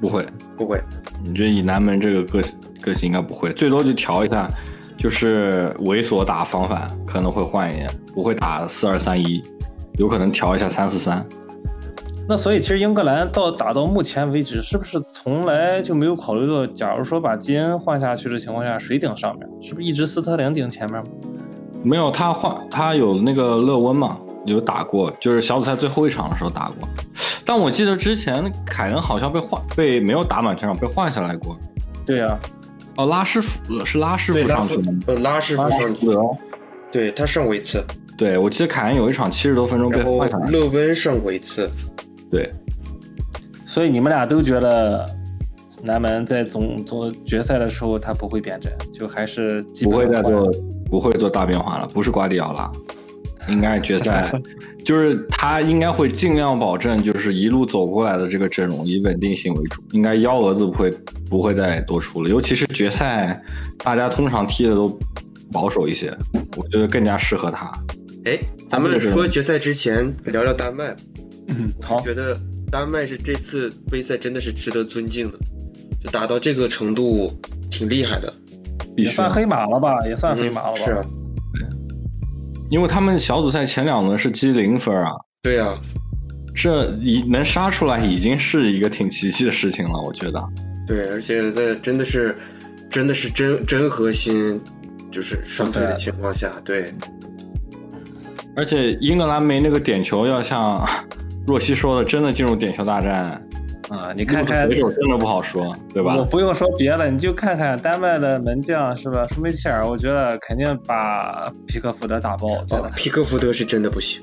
[0.00, 0.82] 不会，不会，
[1.22, 2.42] 你觉得以南门这个个
[2.80, 4.48] 个性应该不会，最多就调一下，
[4.96, 9.42] 就是猥琐打防反可能会换一点，不会打四二三一，
[9.98, 11.22] 有可能调一下三四三。
[12.30, 19.48] 那所以其实英格兰到打到目前为止，是不是从来就没有考虑过，假如说把基恩换下去的情况下，谁顶上面？
[19.60, 21.10] 是不是一直斯特林顶前面吗？
[21.82, 24.16] 没有，他换他有那个勒温嘛，
[24.46, 26.88] 有打过，就是小组赛最后一场的时候打过。
[27.44, 31.58] 但我记得之前凯恩好像被换，被没有打满全场，被换下来过。
[32.06, 32.38] 对呀、
[32.96, 34.98] 哦，拉师傅是拉师傅上去的吗？
[35.08, 36.38] 呃拉师傅上去，哦
[36.92, 37.84] 对他上过一次，
[38.16, 40.48] 对，我记得凯恩有一场七十多分钟被换下来。
[40.48, 41.68] 勒温上过一次。
[42.30, 42.50] 对，
[43.66, 45.04] 所以你们俩都觉得
[45.82, 50.52] 南门在总总决赛的时候他不会变阵，就还是基不本换会再做
[50.90, 52.70] 不会做大变化了，不是瓜迪奥拉，
[53.48, 54.30] 应该决赛。
[54.82, 60.90] 就是他应该会尽量保证就是一路走过来的这个阵容以稳定性为主，应该幺蛾子不会
[61.28, 63.40] 不会再多出了，尤其是决赛，
[63.84, 64.98] 大家通常踢的都
[65.52, 66.10] 保守一些，
[66.56, 67.70] 我觉得更加适合他。
[68.24, 70.96] 哎，咱们说决赛之前聊聊丹麦，
[71.50, 72.38] 嗯好，觉得
[72.70, 75.38] 丹麦是这次杯赛真的是值得尊敬的，
[76.02, 77.32] 就打到这个程度
[77.70, 78.32] 挺厉害的。
[78.96, 79.98] 也算黑马了吧？
[80.06, 80.80] 也算黑马了吧？
[80.80, 81.04] 嗯是啊，
[82.70, 85.10] 因为他们小组赛前两轮是积零分啊，
[85.42, 85.78] 对啊，
[86.54, 90.42] 这已能杀出来已经是一个挺奇迹的事情了，我觉得。
[90.86, 92.36] 对，而且在真的是
[92.90, 94.60] 真的是真真核心，
[95.10, 96.92] 就是上队的情况下，对，
[98.56, 100.84] 而且英格兰没那个点球，要像
[101.46, 103.42] 若曦说的，真的进入点球大战，
[103.88, 106.24] 啊，你看看对手真的不好说，对吧我？
[106.24, 109.26] 不用说别的，你就看看丹麦的门将是吧？
[109.30, 112.86] 舒梅切尔，我觉得肯定把皮克福德打爆，真的。
[112.86, 114.22] 啊，皮克福德是真的不行。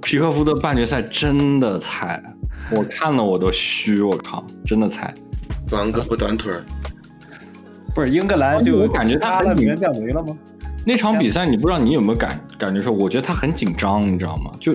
[0.00, 2.22] 皮克福德半决赛真的菜，
[2.70, 5.12] 我看了我都虚，我靠，真的菜。
[5.68, 6.64] 短胳膊短腿儿，
[7.94, 10.36] 不是英格兰就我感觉他的门将没了吗？
[10.86, 14.50] 那场比赛你不知道你有没有感感觉说，我觉得他很紧张，你知道吗？
[14.60, 14.72] 就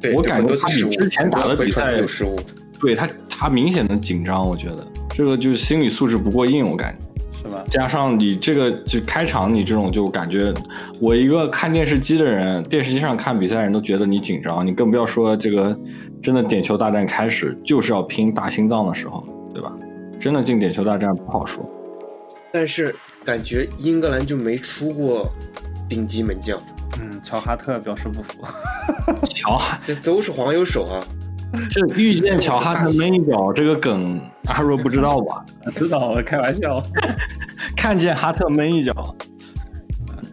[0.00, 2.38] 对，我感觉他比之前打的比赛都有失误。
[2.80, 7.06] 对他他明显的紧张，我觉得这个就是心理素质不过硬，我感觉。
[7.42, 7.64] 是吧？
[7.70, 10.52] 加上你这个就开场你这种就感觉，
[11.00, 15.74] 我一个看电视机的人，电视机上看比赛的人都觉得你紧张，你更不要说这个
[16.22, 19.72] 真的点球大战开始就是要拼大心脏的时候，对吧？
[20.20, 21.66] 真的进点球大战不好说。
[22.52, 25.26] 但是感觉英格兰就没出过
[25.88, 26.58] 顶级门将，
[26.98, 28.42] 嗯，乔哈特表示不服。
[29.28, 31.04] 乔哈，这都是黄油手啊。
[31.68, 35.44] 这遇见乔哈特闷一脚这个梗，阿若不知道吧？
[35.76, 36.82] 知道，我开玩笑。
[37.76, 38.92] 看见哈特闷一脚，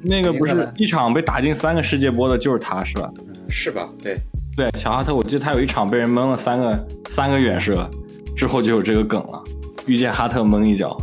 [0.01, 3.11] 那个不是一场被打进三个世界波的，就是他是吧？
[3.49, 3.89] 是吧？
[4.01, 4.19] 对，
[4.55, 7.89] 对，乔哈特，我记得他有一场被人闷了三个三个远射，
[8.35, 9.43] 之后就有这个梗了。
[9.87, 10.95] 遇见哈特蒙一脚，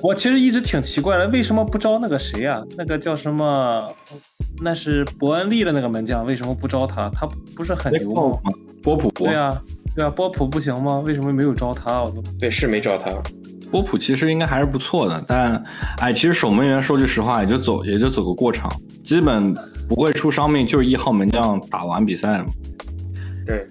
[0.00, 3.88] 不，我其实一直挺奇怪的，为什么不招那个谁呀、那个叫什么？
[4.62, 7.08] 那是伯恩利的那个门将，为什么不招他？
[7.10, 8.38] 他不是很牛吗？
[8.82, 9.60] 波普，对啊、
[9.94, 10.98] 对啊、波普不行吗？
[10.98, 12.02] 为什么没有招他？
[12.02, 13.10] 我都对，是没招他。
[13.70, 15.60] 波普其实应该还是不错的，但
[15.98, 18.70] 哎，其实守门员说句实话，也就走也就走个过场，
[19.04, 19.52] 基本
[19.88, 22.50] 不会出伤病，就是一号门将打完比赛了嘛。
[23.44, 23.66] 对，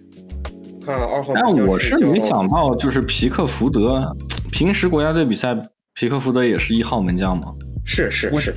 [0.85, 4.13] 看二号但我是没想到，就是皮克福德，
[4.53, 5.59] 平时国家队比赛，
[5.95, 7.51] 皮克福德也是一号门将吗？
[7.83, 8.53] 是是是，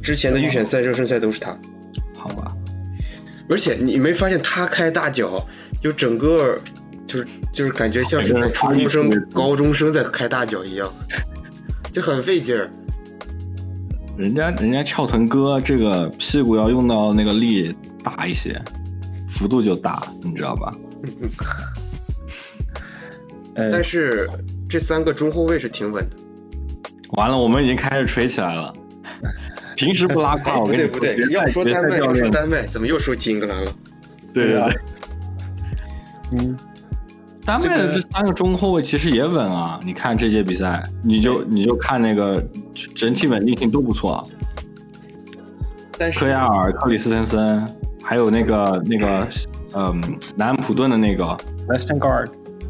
[0.00, 1.50] 之前的预选赛、热身赛都是他。
[2.16, 2.56] 好吧，
[3.48, 5.44] 而且你没发现他开大脚，
[5.82, 6.56] 就整个
[7.04, 10.88] 就是就是感觉像是在初中生、高中生在开大脚一样，
[11.92, 12.70] 就很费劲儿。
[14.16, 18.62] 人家人家翘臀哥这个屁股要用到那个力大一些，
[19.28, 20.72] 幅度就大，你知道吧？
[23.56, 24.30] 呃，但是
[24.70, 26.16] 这三个中后卫是挺稳的。
[27.18, 28.72] 完了，我们已经开始吹起来了。
[29.76, 33.72] 平时不拉哎，胯， 我不跟你对不对，要说决丹麦，要说丹麦，怎么又说起英格兰了？
[34.32, 34.74] 对对对。
[36.38, 36.56] 嗯，
[37.44, 42.40] 丹麦的这三个中后卫其实也稳啊，你看这届比赛，你就你就看那个
[42.94, 44.24] 整体稳定性都不错啊。
[45.98, 47.66] 但是科亚尔、克里斯滕森，
[48.04, 49.28] 还有那个那个
[49.74, 50.00] 嗯
[50.36, 51.24] 南安普顿的那个
[51.68, 52.28] ，Western Guard，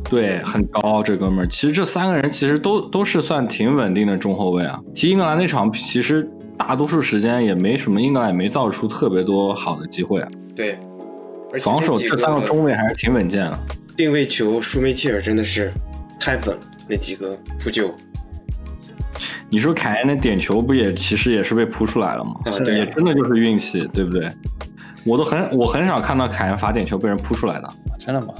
[0.08, 1.48] 对，很高这哥们儿。
[1.48, 4.80] 其实这三个人其实都都是算挺稳定的中后卫啊。
[4.94, 10.28] 踢英格兰那场，其实大多数时间也没什么，英格兰也没造出特别多好的机会啊。
[10.56, 10.78] 对，
[11.52, 13.58] 而且防守这三个中卫还是挺稳健的。
[13.96, 15.72] 定位球，舒梅切尔真的是
[16.18, 16.58] 太稳了，
[16.88, 17.94] 那几个扑救。
[19.48, 22.34] 你说凯恩的点球不也其实也是被扑出来了吗？
[22.46, 24.28] 啊对啊也真的就是运气，对不对？
[25.06, 27.68] 我都很我很少看到凯恩罚点球被人扑出来的。
[27.98, 28.34] 真的吗？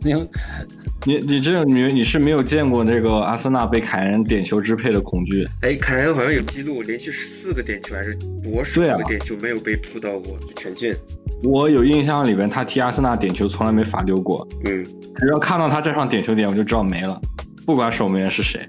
[0.00, 0.12] 你
[1.04, 5.46] 你你这你你是没有见过这个阿森纳被凯恩点球支配的恐惧？
[5.62, 10.94] 哎，凯恩好像有记录，连续十四个点球还是多少个点球没有被扑到过，就全进。
[11.42, 14.46] 我有印象里边，他踢阿森纳点球从来没罚丢过。
[14.64, 14.82] 嗯，
[15.16, 17.20] 只要看到他站上点球点，我就知道没了，
[17.66, 18.60] 不管守门员是谁。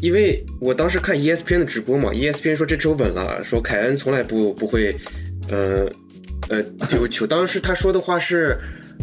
[0.00, 4.96] 因为我当时看 E ESPN 的直播嘛，ESPN 说这周稳了，说凯恩从来不不会，
[5.48, 5.88] 呃
[6.48, 7.26] 呃丢球。
[7.26, 8.58] 当时他说的话是，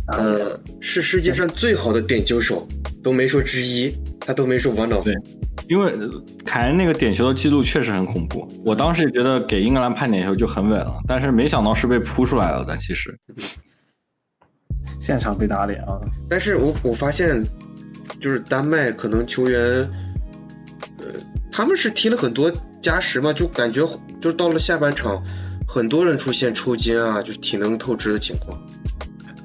[0.08, 2.68] 呃，是世界上最好的点球手，
[3.04, 5.04] 都没说之一，他都没说 one of。
[5.04, 5.14] 对
[5.68, 6.10] 因为呃
[6.44, 12.76] 凯恩那个点球的记录确实很恐怖，我当时也觉得给英格兰判点球就很稳了，但是没想到是被扑出来了的。
[12.78, 13.16] 其实，
[15.00, 16.00] 现场被打脸啊！
[16.28, 17.44] 但是我我发现，
[18.20, 19.62] 就是丹麦可能球员，
[20.98, 21.06] 呃，
[21.52, 23.86] 他们是踢了很多加时嘛，就感觉
[24.20, 25.24] 就是到了下半场，
[25.68, 28.60] 很多人出现抽筋啊，就是体能透支的情况。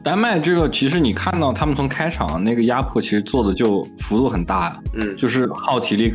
[0.04, 6.14] 丹麦这个其实你看到他们从开场那个压迫，其实做的就幅度很大呀，嗯，就是耗体力，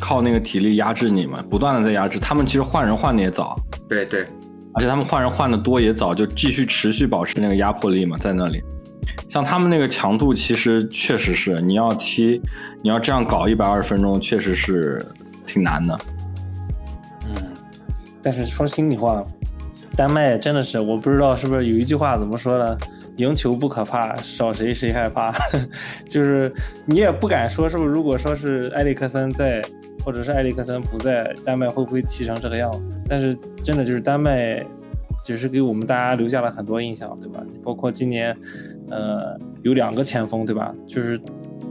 [0.00, 2.18] 靠那个体力压制你嘛，不断的在压制。
[2.18, 3.56] 他们其实换人换的也早，
[3.88, 4.26] 对对，
[4.74, 8.60] 而且他们换人换的多也早，就继续持续保持那个压迫力嘛，在那里。
[9.28, 12.42] 像他们那个强度，其实确实是你要踢，
[12.82, 15.00] 你要这样搞一百二十分钟，确实是
[15.46, 15.96] 挺难的。
[17.28, 17.34] 嗯，
[18.20, 19.24] 但是说心里话，
[19.94, 22.76] 丹麦真的是，我不知道是不是有一句话怎么说的，
[23.20, 25.32] 赢球不可怕，少谁谁害怕。
[26.08, 26.52] 就是
[26.86, 27.90] 你也不敢说，是不是？
[27.90, 29.62] 如果说是埃里克森在，
[30.04, 32.80] 或者是埃里克森不在，丹麦会不会踢成这个样子？
[33.06, 34.64] 但是真的就是丹麦，
[35.22, 37.40] 只是给我们大家留下了很多印象，对吧？
[37.62, 38.36] 包括今年，
[38.90, 40.74] 呃，有两个前锋，对吧？
[40.88, 41.20] 就是。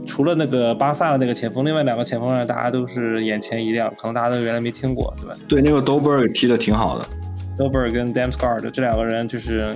[0.06, 5.36] 除了那个巴萨的那个前锋，另外两个前锋呢，大家都是眼前一亮，可能大家都原来没听过，对吧？
[5.46, 7.04] 对，那个 Doberg 踢的挺好的。
[7.56, 9.72] Dober 跟 Damsgaard 这两个人就是，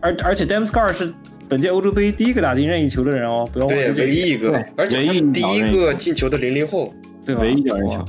[0.00, 1.12] 而而且 Damsgaard 是
[1.48, 6.94] 本届欧洲杯第一个打进任意球的人哦，不要忘对，记唯一一个对，而且他是第一个进球的零零后。
[7.24, 7.42] 对吧？
[7.42, 8.04] 唯一脚任意球，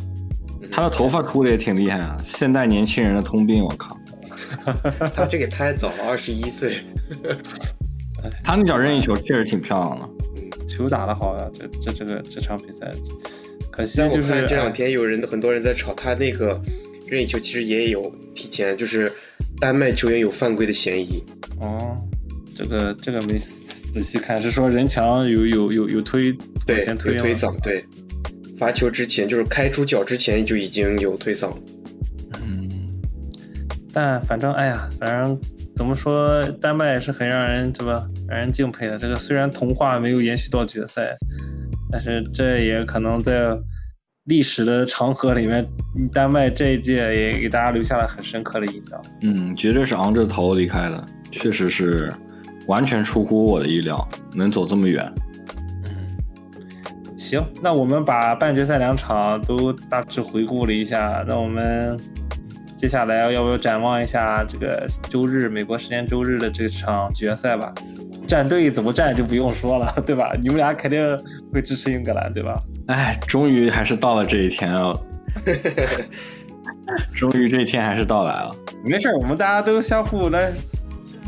[0.71, 3.97] 他的头发秃的也挺厉害啊，现代年轻人的通病，我靠！
[5.15, 6.81] 他这个太早了，二十一岁。
[8.43, 10.05] 他那脚任意球确实挺漂亮的。
[10.05, 10.13] 嗯
[10.67, 12.91] 球打得好呀，这这这个这场比赛，
[13.71, 16.61] 可惜就是看这两天有人很多人在吵他那个
[17.07, 19.11] 任意球，其实也有提前，就是
[19.59, 21.23] 丹麦球员有犯规的嫌疑。
[21.59, 21.95] 哦，
[22.55, 27.83] 这个这个没仔细看，是说人墙有有有有推往对，前推有推搡，对，
[28.57, 31.51] 罚球之前就是开出脚之前就已经有推搡。
[32.41, 32.69] 嗯，
[33.93, 35.39] 但反正哎呀，反正
[35.75, 38.97] 怎么说，丹麦也是很让人对吧，让人敬佩的。
[38.97, 41.15] 这个虽然童话没有延续到决赛，
[41.91, 43.57] 但是这也可能在
[44.27, 45.65] 历史的长河里面，
[46.13, 49.01] 丹麦这一届也给大家留下了很深刻的印象。
[49.21, 52.13] 嗯，绝对是昂着头离开的，确实是
[52.67, 55.09] 完全出乎我的意料，能走这么远。
[55.85, 56.17] 嗯
[57.17, 61.97] 行，那我们把半决赛两场都大致回顾了一下，那我们
[62.75, 67.73] 接下来要不要展望一下这个周日美国时间周日的这场决赛吧？
[68.27, 70.31] 战队怎么战就不用说了， 对吧？
[70.41, 71.17] 你们俩肯定
[71.53, 72.59] 会支持英格兰，对吧？
[72.87, 74.93] 哎，终于还是到了这一天啊！
[77.13, 78.51] 终于这一天还是到来了。
[78.83, 80.51] 没事儿，我们大家都相互来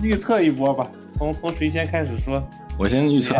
[0.04, 0.88] 预测一波吧。
[1.12, 2.42] 从从谁先开始说？
[2.78, 3.36] 我先预测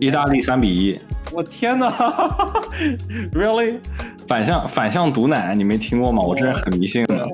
[0.00, 0.98] 意大利三比一，
[1.32, 1.90] 我天哪！
[3.32, 3.78] Really？
[4.26, 6.22] 反向反向毒奶，你没听过吗？
[6.22, 7.26] 我这人很迷信的。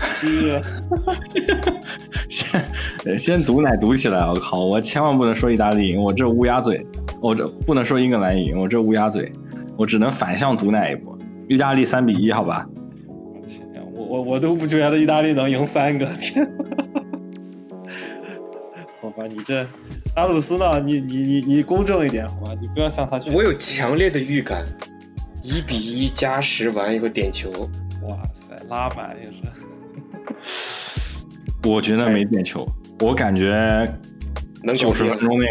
[0.00, 0.60] 是
[2.28, 2.64] 先
[3.04, 4.26] 呃先毒奶毒起来！
[4.26, 6.84] 我靠，我千万不能说意大利赢，我这乌鸦嘴，
[7.20, 9.30] 我这不能说英格兰赢，我这乌鸦嘴，
[9.76, 11.16] 我只能反向毒奶一波。
[11.48, 12.66] 意大利三比一，好吧？
[13.94, 16.44] 我我我都不觉得意大利能赢三个，天！
[19.00, 19.64] 好吧，你这
[20.16, 20.80] 阿鲁斯呢？
[20.80, 22.50] 你你你你公正一点，好吧？
[22.60, 23.30] 你不要向他去。
[23.30, 24.64] 我有强烈的预感，
[25.42, 27.50] 一比一加时完以后点球，
[28.02, 29.42] 哇塞，拉满也是。
[31.64, 32.66] 我觉得没点球，
[33.00, 33.52] 我感觉
[34.62, 35.18] 能九十分。
[35.18, 35.46] 钟内，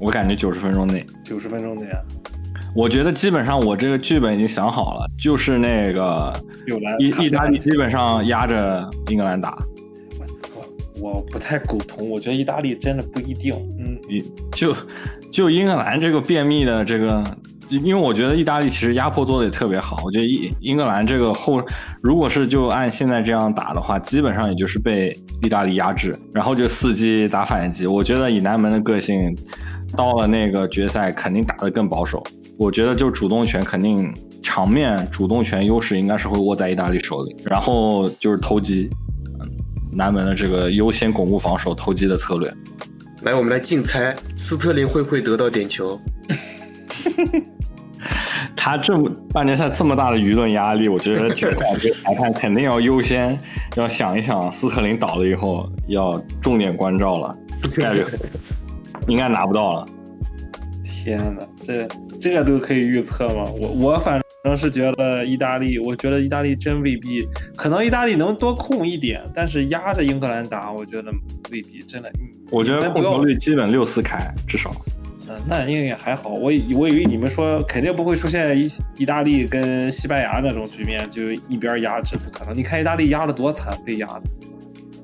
[0.00, 2.00] 我感觉九十分钟内，九十分钟内啊，
[2.74, 6.32] 我觉得基本上我这个剧本已经想好了，就是那个
[6.66, 9.56] 有来意意大利基本上压着英格兰打，
[10.98, 13.54] 我我不太苟同，我觉得意大利真的不一定。
[13.78, 14.74] 嗯，你就
[15.30, 17.22] 就英格兰这个便秘的这个，
[17.68, 20.00] 因为我觉得意大利其实压迫做的也特别好。
[20.04, 21.60] 我觉得英英格兰这个后，
[22.00, 27.86] 如果是就按现在这样打的话，基本上也就是被意大利压制，然后就伺机打反击。
[27.86, 29.36] 我觉得以南门的个性，
[29.96, 32.22] 到了那个决赛肯定打得更保守。
[32.58, 38.88] 我觉得就主动权肯定场面主动权优势应该是会握在意大利手里，然后就是投机，
[39.92, 42.50] 南门的这个优先巩固防守、投机的策略。
[43.22, 46.00] 来，我们来竞猜，斯特林会不会得到点球？
[48.56, 53.38] 他这么半决赛这么大的舆论压力，我觉得决赛这裁判肯定要优先
[53.76, 57.36] 要想一想，斯特林倒了以后要重点关照了，
[57.76, 58.04] 概率
[59.06, 59.86] 应该拿不到了。
[60.82, 61.86] 天哪，这
[62.20, 63.44] 这个都可以预测吗？
[63.60, 67.24] 我我反正是觉得意大利，我觉得意大利真未必，
[67.56, 71.12] 可能意大利能多控一点，但是压着英格兰打，我觉得
[71.52, 72.10] 未必真的。
[72.50, 74.74] 我觉得控球率基本六四开，至少。
[75.28, 76.30] 嗯，那应该还好。
[76.30, 82.56] 我我以为你们说肯定不会出现意意大利跟西班牙那种局面，就一边压制，不可能。
[82.56, 84.22] 你看意大利压的多惨，被压的。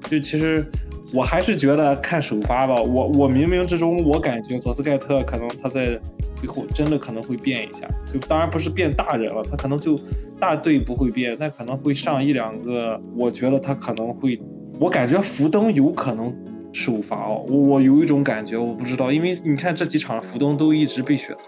[0.08, 0.64] 就其实
[1.12, 2.74] 我还是觉得看首发吧。
[2.74, 5.98] 我我冥冥之中我感觉佐斯盖特可能他在
[6.36, 9.98] 最后真的可能会变一下，就当然不是变大人了，他可能就
[10.38, 13.00] 大队不会变，但可能会上一两个。
[13.16, 14.40] 我觉得他可能会，
[14.78, 16.32] 我感觉福登有可能。
[16.72, 21.46] 首发哦，我我有一种感觉，我不知道，因为你看这几场福登都一直被雪藏，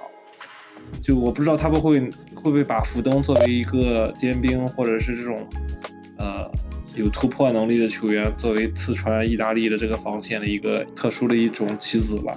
[1.00, 2.00] 就我不知道他们会
[2.34, 5.46] 会不会把福登作为一个尖兵，或者是这种
[6.18, 6.50] 呃
[6.94, 12.32] 有突破能力的球员，作为刺穿意大利的这个防线的一个特殊的一种棋子吧。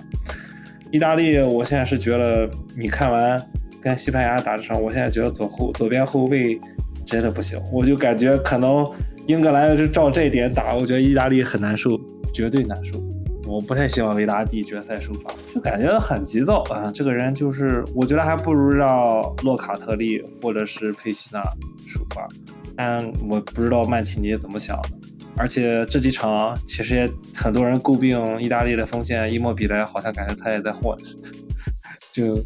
[0.89, 3.39] 意大利，我现在是觉得，你看完
[3.81, 6.57] 跟西班牙打这场，我现在觉得左后左边后卫
[7.05, 8.89] 真的不行，我就感觉可能
[9.25, 11.99] 英格兰要是照这点打，我觉得意大利很难受。
[12.37, 13.03] 绝对难受，
[13.47, 16.91] 我不太希望维拉蒂决赛首发，就感觉很急躁啊！
[16.93, 18.95] 这个人就是，我觉得还不如让
[19.41, 21.41] 洛卡特利或者是佩西纳
[21.87, 22.27] 首发，
[22.75, 24.89] 但我不知道曼奇尼怎么想的。
[25.35, 30.95] 而且这几场其实也很多人诟病意大利的锋线伊莫比莱，好像感觉他也在混，
[32.13, 32.37] 就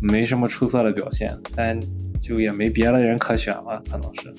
[0.00, 1.78] 没什么出色的表现，但
[2.18, 4.34] 就也没别的人可选了，可能是。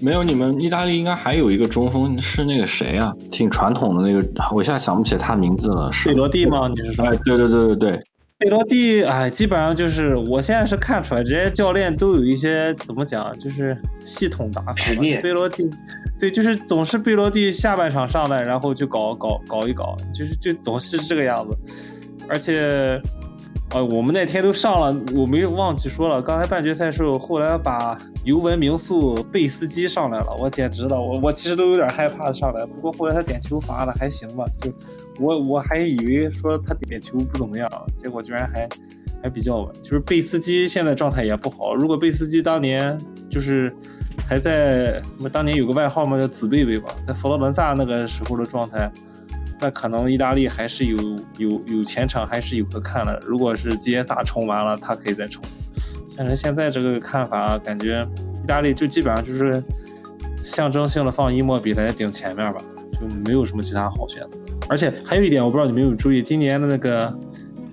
[0.00, 3.14] 没有，你们意大利应该还有一个中锋是那个谁啊？
[3.30, 5.92] 挺传统的那个，我现在想不起他名字了。
[5.92, 6.68] 是贝罗蒂吗？
[6.68, 7.04] 你是说？
[7.04, 8.00] 哎，对对对对对，
[8.38, 14.74] 贝罗蒂，哎，基本上就是我现在是看出来，这些教练都有一些怎么讲，就是系统打法。
[15.22, 15.68] 贝罗蒂，
[16.18, 21.56] 对，就是总是贝罗蒂下半场上来，然后就搞搞搞一搞，就是就总是这个样子，
[22.28, 23.00] 而且。
[23.70, 26.22] 呃，我们那天都上了，我没有忘记说了。
[26.22, 32.64] 刚才半决赛时候，后来把尤文名宿贝斯基上来了，我简直了，我我其实都有点害怕上来。
[32.64, 34.72] 不过后来他点球罚的还行吧，就
[35.20, 38.66] 我我还以为说他点球不怎么样，结果居然还
[39.22, 39.70] 还比较稳。
[39.82, 42.98] 就是贝斯基现在状态也不好，如果贝斯基当年
[43.28, 43.70] 就是
[44.26, 44.98] 还在，
[45.30, 48.90] 当年有个外号嘛叫紫贝贝吧，在佛罗伦萨那个时候的状态。
[49.60, 50.96] 那可能意大利还是有
[51.38, 53.18] 有有前场还是有的看了。
[53.26, 55.42] 如果是杰萨冲完了，他可以再冲。
[56.16, 58.06] 但是现在这个看法，感觉
[58.42, 59.62] 意大利就基本上就是
[60.42, 62.60] 象征性的放伊莫比来顶前面吧，
[62.92, 64.30] 就没有什么其他好选择。
[64.68, 67.18] 而且还有一点，我不知道你们有注意，今年的那个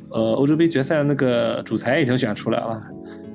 [0.09, 2.81] 呃欧洲杯决赛的那个主裁已经选出来了，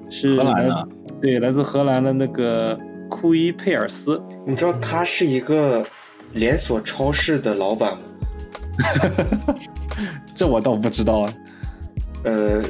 [0.09, 0.89] 是荷兰的，
[1.21, 2.79] 对，来自荷兰的那个
[3.09, 4.21] 库伊佩尔斯。
[4.47, 5.85] 你知道他是一个
[6.33, 7.99] 连锁超市的老板吗？
[10.35, 11.33] 这我倒不知道啊。
[12.25, 12.63] 呃，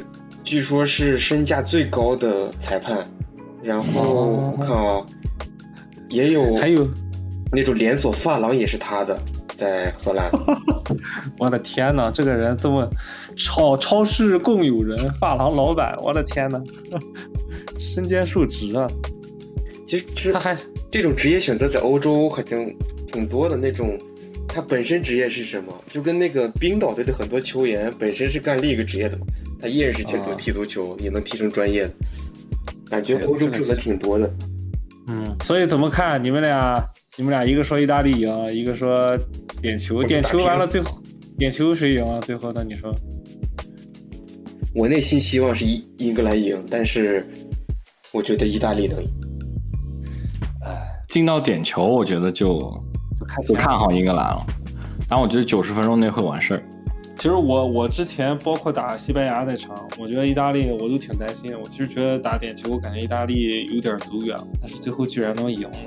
[0.43, 3.07] 据说是身价最高的裁判。
[3.63, 5.05] 然后我看啊，
[6.09, 6.89] 也有还有
[7.51, 9.21] 那种连锁发廊也是他的，
[9.55, 10.31] 在荷兰。
[11.37, 12.89] 我的天哪，这个人这么
[13.37, 16.59] 超超市共有人，发廊老板，我的天哪，
[17.77, 18.87] 身兼数职啊！
[19.85, 20.57] 其实他还
[20.89, 22.65] 这种职业选择在欧洲好像
[23.11, 23.95] 挺多的那种。
[24.47, 25.73] 他本身职业是什么？
[25.89, 29.25] 就跟那个冰岛队的很多球员本身是干另一个职业的嘛，
[29.61, 31.93] 他依然是踢足踢足球，也能踢成专业的。
[32.89, 34.29] 感觉欧洲挣的挺多的。
[35.07, 36.21] 嗯，所以怎么看？
[36.21, 36.85] 你们俩，
[37.17, 39.17] 你们俩一个说意大利赢，一个说
[39.61, 41.01] 点球，点球完了最后
[41.37, 42.19] 点球谁赢啊？
[42.19, 42.93] 最后那你说？
[44.75, 47.25] 我内心希望是英英格兰赢，但是
[48.11, 49.09] 我觉得意大利能赢。
[50.65, 52.59] 哎，进到点球，我觉得就。
[53.47, 54.45] 就看好英格兰了，
[55.09, 56.63] 然后我觉得九十分钟内会完事儿。
[57.17, 61.53] 其实我我之前包括打西班牙那场，我觉得意大利我都挺担心。
[61.55, 65.77] 我其实觉得打点球，我感觉意大利有点走远了，但是最后居然能赢了。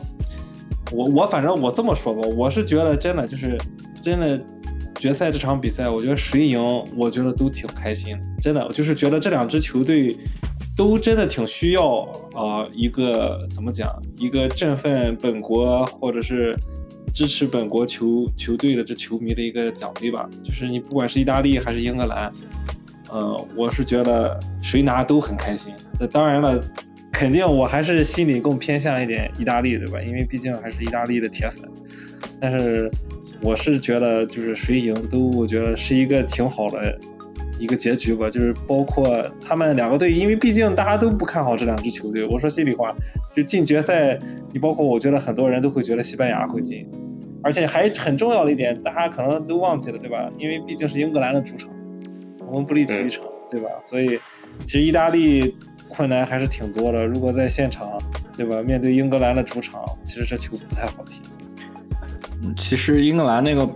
[0.93, 3.59] 我我反正我这么说吧，我是觉得真的就是
[4.01, 4.41] 真的
[4.95, 6.63] 决赛这场比赛，我觉得谁赢，
[6.97, 8.17] 我觉得都挺开心。
[8.41, 10.17] 真的，我就是觉得这两支球队
[10.77, 11.97] 都真的挺需要
[12.33, 16.57] 啊、呃一个怎么讲，一个振奋本国或者是。
[17.15, 22.31] 支持本国球球队的这球迷的一个奖杯吧，就是你不管是意大利还是英格兰，
[23.09, 25.73] 呃，我是觉得谁拿都很开心。
[26.01, 26.61] 那当然了，
[27.13, 30.03] 肯定我还是心里更偏向一点意大利，对吧？
[30.03, 31.71] 因为毕竟还是意大利的铁粉。
[32.41, 32.91] 但是
[33.41, 36.99] 我是觉得，就是谁赢都，我觉得是一个挺好的
[37.61, 38.29] 一个结局吧。
[38.29, 42.27] 就是包括他们两个队，因为毕竟大家都不看好这两支球队。
[42.27, 42.93] 我说心里话，
[43.33, 44.19] 就进决赛，
[44.53, 46.85] 你包括我觉得很多人都会觉得西班牙会进。
[47.45, 50.31] 而且还很重要的一点，大家可能都忘记了，对吧？
[50.39, 51.69] 因为毕竟是英格兰的主场，
[52.49, 53.69] 我们不利体育场，对吧？
[53.83, 54.19] 所以
[54.65, 55.55] 其实意大利
[55.87, 57.07] 困难还是挺多的。
[57.07, 58.01] 如果在现场，
[58.37, 58.63] 对吧？
[58.63, 61.21] 面对英格兰的主场，其实这球不太好踢。
[62.43, 63.69] 嗯其实英格兰那个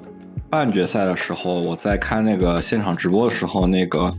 [0.50, 4.10] 半决赛的时候，我在看那个现场直播的时候，那个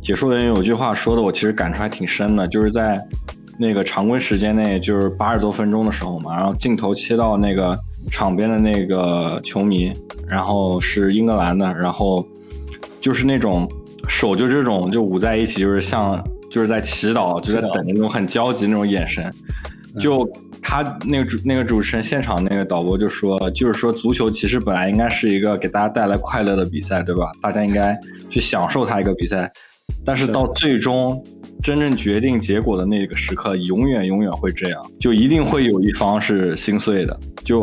[0.00, 3.00] 解说员有句话说的，我其实感触还挺深的，就是在
[3.58, 7.78] 那个常规时间内，就是八十多分钟的时候嘛，然后镜头切到那个
[8.10, 9.92] 场边的那个球迷，
[10.28, 12.26] 然后是英格兰的，然后
[13.00, 13.68] 就是那种
[14.08, 19.32] 手就这种就捂在一起，就是像就是在祈祷，就在等那种很焦急那种眼神，
[20.00, 20.28] 就。
[20.66, 27.30] 他那个主那个主持人现场那个导播就说，就是说足球其实本来应该是一个给大家带来快乐的比赛，对吧？
[27.42, 27.94] 大家应该
[28.30, 29.52] 去享受它一个比赛，
[30.06, 31.22] 但是到最终
[31.62, 37.18] 真正决定结果的那个时刻，永远永远会这样，就一定会有一方是心碎的。
[37.44, 37.60] 就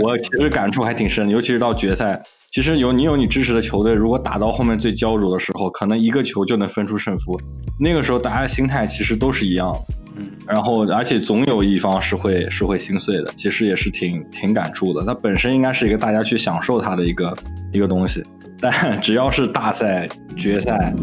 [0.00, 2.20] 我其实感触还挺深，尤其是到决赛，
[2.50, 7.40] 其实有你有你支持的球队，如果打到后面最焦灼的时候，可能一个球就能分出胜负，
[7.80, 9.94] 那个时候大家的心态其实都是一样的。
[10.16, 15.04] 嗯，然后而且总有一方是会是会心碎的，其实也是挺挺感触的。
[15.06, 17.34] 它本身应该是一个大家去享受它的一个
[17.72, 18.22] 一个东西，
[18.62, 20.94] 但 只要是大赛决赛，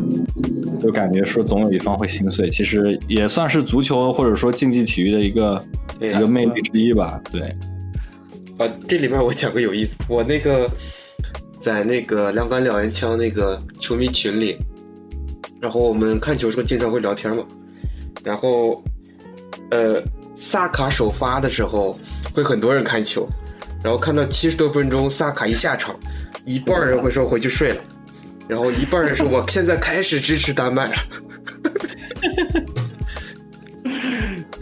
[0.79, 2.49] 就感觉说总有一方会心碎。
[2.49, 5.61] 其实也算是足球或者说竞技体育的一个
[5.99, 7.21] 一个魅力之一吧。
[7.29, 7.41] 对，
[8.57, 10.69] 啊，这里面我讲个有意思，我那个
[11.59, 14.57] 在那个两杆两人枪那个球迷群里，
[15.59, 17.43] 然后我们看球时候经常会聊天嘛，
[18.23, 18.81] 然后
[19.71, 20.01] 呃
[20.33, 21.99] 萨卡首发的时候
[22.33, 23.27] 会很多人看球，
[23.83, 25.95] 然后看到七十多分钟萨卡一下场，
[26.45, 27.81] 一半人会说回去睡了，
[28.47, 30.95] 然后一半人说我现在开始支持丹麦了。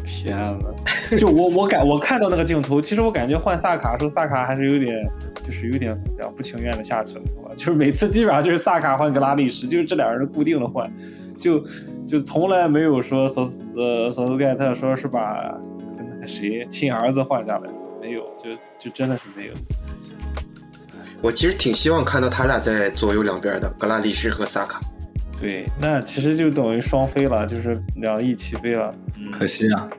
[0.06, 5.10] 天呐，就我我感我看到那个镜头，其实我感觉换萨卡的时候，萨卡还是有点
[5.46, 7.22] 就是有点怎么讲不情愿的下去了，
[7.56, 10.92] 就是每次基本上就是萨卡换格拉利什，就是这俩人固定的换，
[11.40, 11.64] 就
[12.06, 15.58] 就从来没有说索斯呃索斯盖特说是把
[15.98, 17.70] 那个谁亲儿子换下来，
[18.08, 19.54] 没有，就就真的是没有。
[21.22, 24.80] 我其实挺希望看到他俩在左右两边的格拉利什和萨卡。
[25.40, 28.96] 对，那其实就等于双飞了，就是两翼齐飞了。
[29.18, 29.90] 嗯，可惜啊，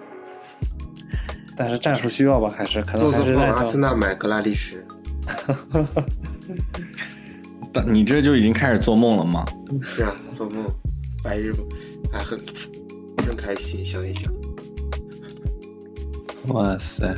[1.55, 4.83] 但是战术需要吧，还是可能还是阿森纳买格拉利什。
[7.73, 9.45] 但你这就已经开始做梦了吗？
[9.83, 10.65] 是啊，做梦，
[11.23, 11.69] 白日梦，
[12.13, 12.41] 哎，很
[13.25, 13.85] 真开心。
[13.85, 14.33] 想一想，
[16.49, 17.15] 哇塞，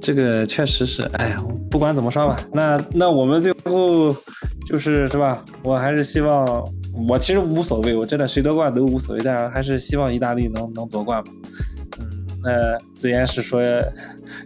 [0.00, 4.14] 这个确实是，哎呀，不管怎么说吧，那那我们最后
[4.66, 5.44] 就是是吧？
[5.62, 6.64] 我还是希望，
[7.08, 11.30] 我其实无所谓，我真的谁夺冠都无所谓，但是还是希望意大利能能夺冠吧。
[11.98, 12.06] 嗯，
[12.42, 13.60] 那自言是说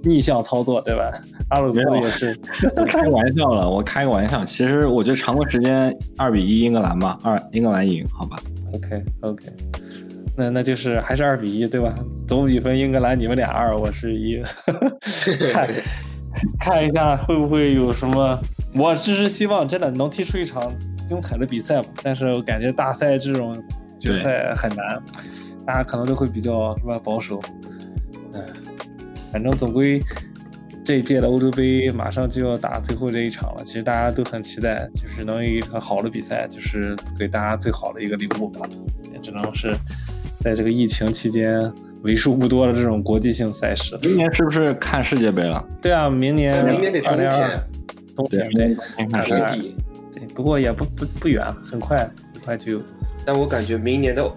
[0.02, 1.12] 逆向操作对吧？
[1.50, 2.34] 阿鲁斯也是，
[2.76, 4.42] 我开玩笑了，我开个玩笑。
[4.44, 8.38] 其实我觉得常规时间二比一英格兰吧，二英格兰赢，好吧
[8.72, 9.44] ？OK OK，
[10.36, 11.88] 那那就是还是二比一对吧？
[12.26, 14.42] 总比分英格兰你们俩二，我是一，
[15.52, 15.68] 看
[16.58, 18.40] 看一下会不会有什么？
[18.74, 20.72] 我只是希望真的能踢出一场
[21.06, 21.88] 精彩的比赛吧。
[22.02, 23.54] 但是我感觉大赛这种
[24.00, 25.02] 决赛很难，
[25.66, 27.38] 大家可能都会比较是吧保守。
[28.32, 28.42] 嗯，
[29.30, 30.02] 反正总归
[30.82, 38.66] 这一届的欧洲杯马上就要打最后这一场了，其实大家都很期待，就是能有一场好的比赛，就是给大家最好的一个礼物吧。
[39.12, 39.76] 也只能是
[40.42, 41.72] 在这个疫情期间
[42.02, 43.96] 为数不多的这种国际性赛事。
[44.02, 45.64] 明年是不是看世界杯了？
[45.80, 47.60] 对啊，明年明年得冬天，
[48.16, 48.76] 冬天对
[49.08, 49.74] 看世界杯。
[50.12, 51.98] 对，不过也不不不远，很快
[52.34, 52.82] 很快就有。
[53.24, 54.28] 但我感觉明年的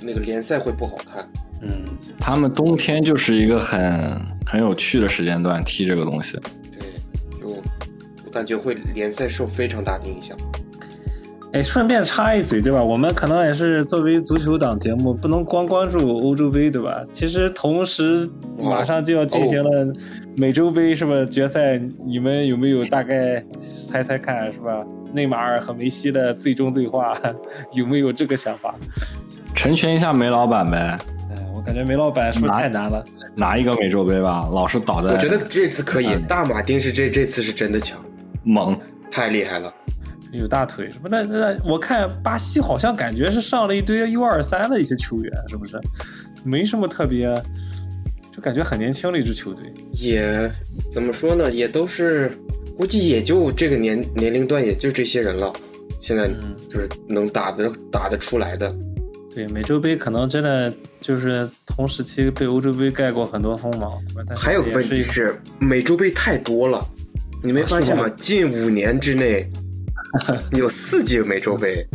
[0.00, 1.28] 那个联赛会不好看。
[1.62, 1.84] 嗯，
[2.18, 4.08] 他们冬天就是一个很
[4.46, 6.38] 很有趣的时间段踢这个东西。
[6.70, 7.48] 对，就
[8.24, 10.36] 我感觉会联赛受非常大的影响。
[11.54, 12.82] 哎，顺便插一嘴，对吧？
[12.82, 17.00] 我们可能也是作为足球党节目，不能光关注欧洲杯，对吧？
[17.12, 18.28] 其实同时
[18.58, 19.92] 马上就要进行了
[20.36, 21.24] 美洲杯，是吧？
[21.26, 23.40] 决赛，你们有没有大概
[23.88, 24.84] 猜猜看，是吧？
[25.12, 27.16] 内马尔和梅西的最终对话，
[27.72, 28.74] 有没有这个想法？
[29.54, 30.98] 成全一下梅老板呗。
[31.30, 33.04] 哎，我感觉梅老板是不是太难了？
[33.36, 35.14] 拿一个美洲杯吧，老是倒在。
[35.14, 37.96] 我觉得这次可以，大马丁是这这次是真的强，
[38.42, 38.76] 猛，
[39.08, 39.72] 太厉害了。
[40.38, 41.08] 有大腿什么？
[41.08, 45.80] 那那我看巴西好像感觉是上了一堆 U 二三的一些球员，是不是？
[46.42, 47.26] 没什么特别，
[48.30, 49.64] 就感觉很年轻的一支球队。
[49.92, 50.50] 也
[50.90, 51.50] 怎么说呢？
[51.50, 52.36] 也都是
[52.76, 55.52] 估计也就这个年年龄段也就这些人了。
[56.00, 56.28] 现在
[56.68, 58.74] 就是能打的打得出来的。
[59.34, 63.90] 对，美洲杯可能真的就是同时期被欧洲杯盖过很多锋芒。
[64.36, 66.86] 还有个问题是，美洲杯太多了，
[67.42, 68.08] 你没发现吗？
[68.18, 69.50] 近五年之内。
[70.56, 71.86] 有四届美洲杯，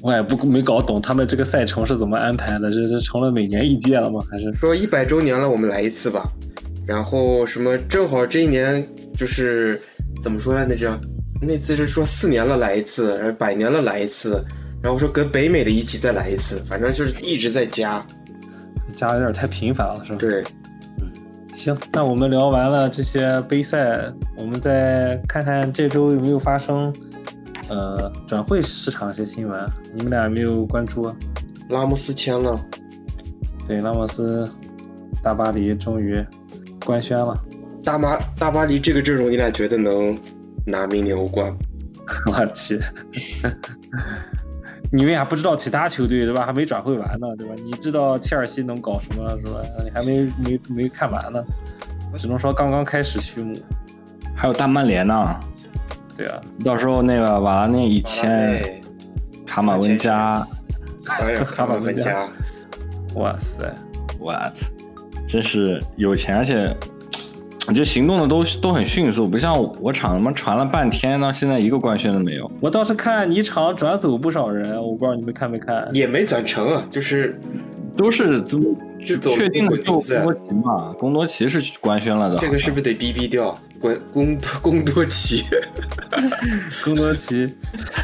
[0.00, 4.20] 我也不没搞懂他们这个赛程是怎么安排的，这是成了每年一届了吗？
[4.30, 6.30] 还是说一百周年了，我们来一次吧？
[6.86, 8.86] 然后什么正好这一年
[9.16, 9.80] 就是
[10.22, 10.98] 怎么说来着？
[11.40, 14.44] 那次是说四年了来一次，百年了来一次，
[14.82, 18.04] 然后说跟北美的一起再来一次，反正就是一直在加，
[18.94, 20.18] 加的有点太频繁了，是吧？
[20.18, 20.44] 对。
[21.62, 26.92] 行，那我们聊完了这些杯赛，我们再看看这周有没有发生
[27.68, 29.64] 呃转会市场一些新闻。
[29.94, 31.14] 你们俩有没有关注？
[31.68, 32.60] 拉莫斯签了，
[33.64, 34.44] 对，拉莫斯
[35.22, 36.20] 大巴黎终于
[36.84, 37.40] 官宣了。
[37.84, 40.18] 大巴大巴黎这个阵容，你俩觉得能
[40.66, 41.56] 拿明年欧冠？
[42.26, 42.80] 我去，
[44.92, 46.44] 你为啥不知道其他球队对吧？
[46.44, 47.54] 还没转会完呢，对吧？
[47.64, 49.60] 你知道切尔西能搞什么是吧？
[49.82, 51.42] 你还没没没看完呢。
[52.18, 53.54] 只能说刚刚开始序幕，
[54.36, 55.40] 还有大曼联呢。
[56.14, 58.82] 对啊，到时候那个瓦拉内一签，
[59.46, 60.46] 卡马文加，
[61.46, 62.28] 卡马文加，
[63.14, 63.74] 哇塞，
[64.18, 64.66] 我操，
[65.26, 66.76] 真是有钱，而且
[67.68, 72.50] 我觉得行动的都都很迅速，不像我厂他妈传了半天，到现在一个官宣都没有。
[72.60, 77.40] 我倒是看你厂转走不少人，我不知道你们看没看，也没转成啊，就是
[77.96, 78.60] 都是都。
[79.04, 82.36] 就确定的就贡多奇嘛，贡多奇是官宣了的。
[82.36, 83.52] 这个是不是得逼逼掉？
[83.80, 85.42] 贡贡贡多奇，
[86.84, 87.52] 贡多奇，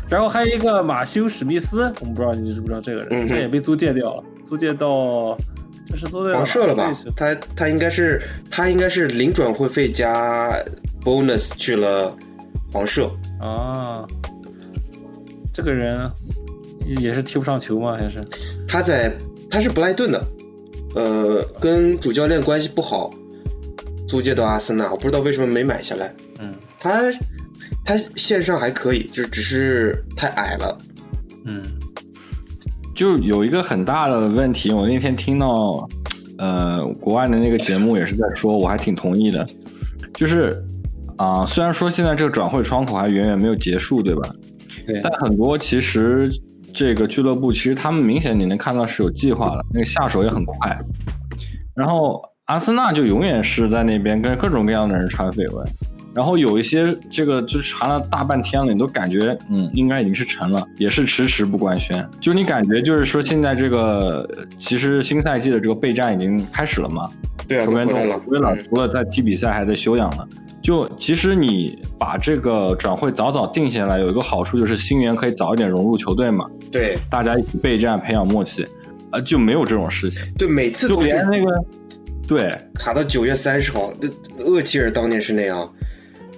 [0.08, 5.38] 然后还有一个马修史密斯，我们不知道你知不知道这个人，这也被租借掉了，租借到
[5.90, 6.92] 这是租借黄社了吧？
[7.16, 10.52] 他他应该是他应该是零转会费加
[11.02, 12.14] bonus 去了
[12.72, 13.10] 黄社
[13.40, 14.06] 啊。
[15.52, 16.10] 这个人
[17.00, 17.96] 也是踢不上球吗？
[17.96, 18.20] 还是
[18.68, 19.16] 他在
[19.50, 20.24] 他是布莱顿的。
[20.94, 23.10] 呃，跟主教练关系不好，
[24.08, 26.14] 租借到阿森纳，我不知道为什么没买下来。
[26.38, 27.02] 嗯，他
[27.84, 30.78] 他线上还可以，就只是太矮了。
[31.44, 31.62] 嗯，
[32.98, 35.88] 就有一个很大的问题，我那天听到，
[36.38, 39.46] 呃，国外的那个节目也是在说，我还挺同意的，
[40.14, 40.60] 就是
[41.16, 44.28] 啊，虽然说现在这个转会窗口还远远没有结束，对吧？
[44.84, 45.00] 对。
[45.00, 46.28] 但很多其实。
[46.74, 50.78] 这个俱乐部其实他们明显你能看到是有计划的，那个下手也很快。
[51.74, 55.66] 然后阿森纳就永远是在那边跟各种各样的人传绯闻，
[56.18, 62.04] 然后有一些这个就传了大半天了，你都感觉嗯应该已经是成了，也是迟迟不官宣。
[62.20, 67.08] 就你感觉就是说现在这个其实新赛季的这个备战已经开始了嘛？
[67.46, 70.26] 对啊，球员都回来了，除了在踢比赛还在休养呢。
[70.60, 76.44] 就其实你把这个转会早早定下来，有一个好处就是新援可以早一点融入球队嘛。
[76.72, 78.66] 对，大家一起备战，培养默契，
[79.12, 80.20] 啊，就没有这种事情。
[80.36, 81.64] 对，每次都连那个，
[82.26, 83.92] 对，卡到九月三十号，
[84.40, 85.72] 厄齐尔当年是那样。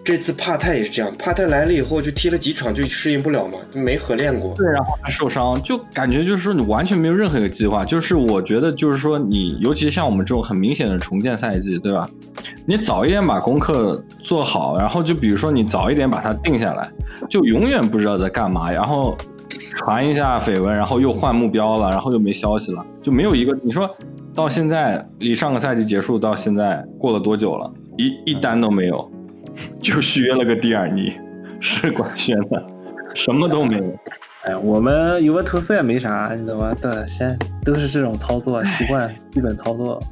[0.03, 4.55] 这次帕泰也是这样，帕泰来了以后就踢了几场就适应不了嘛，就没合练过。
[4.57, 7.85] 对，然后还受伤，就感觉就是说你完全没有任何一个计划。
[7.85, 12.09] 就是我觉得就是说你，尤其像我们这种很明显的重建赛季，对吧？
[12.67, 16.91] 你早一点把功课做好，然后就比如说你早一点把它定下来，
[17.29, 18.71] 就永远不知道在干嘛。
[18.73, 19.17] 然后
[19.77, 23.57] 传一下绯闻，然后又换目标了，然后又没消息了，就没有一个。
[23.63, 23.89] 你说
[24.35, 27.71] 到现在离上个赛季结束到现在过了多久了？
[27.99, 29.11] 一一单都没有。
[29.83, 31.19] 就续约了个蒂尔尼，
[31.61, 32.67] 是官宣的，
[33.15, 33.99] 什么都没有。
[34.43, 36.75] 哎，我们尤文图斯也没啥，你知道吧？
[36.81, 40.03] 对，先都是这种操作习惯，基本操作。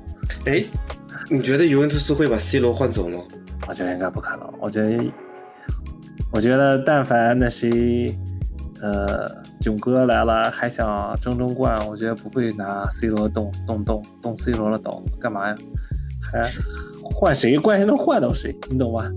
[0.45, 0.63] 哎，
[1.31, 3.19] 你觉得尤文图斯会把 C 罗换走吗？
[3.67, 4.53] 我觉得应该不可能。
[4.61, 5.13] 我觉得，
[6.31, 8.15] 我觉得但凡那谁，
[8.83, 9.27] 呃，
[9.61, 15.55] 囧哥来了还想争争冠，我觉得不会拿 C 罗动动动动 C 罗的刀，干嘛呀？
[16.31, 16.51] 还。
[17.19, 17.59] 换谁？
[17.59, 18.55] 关键能换到谁？
[18.71, 19.11] 你懂吧？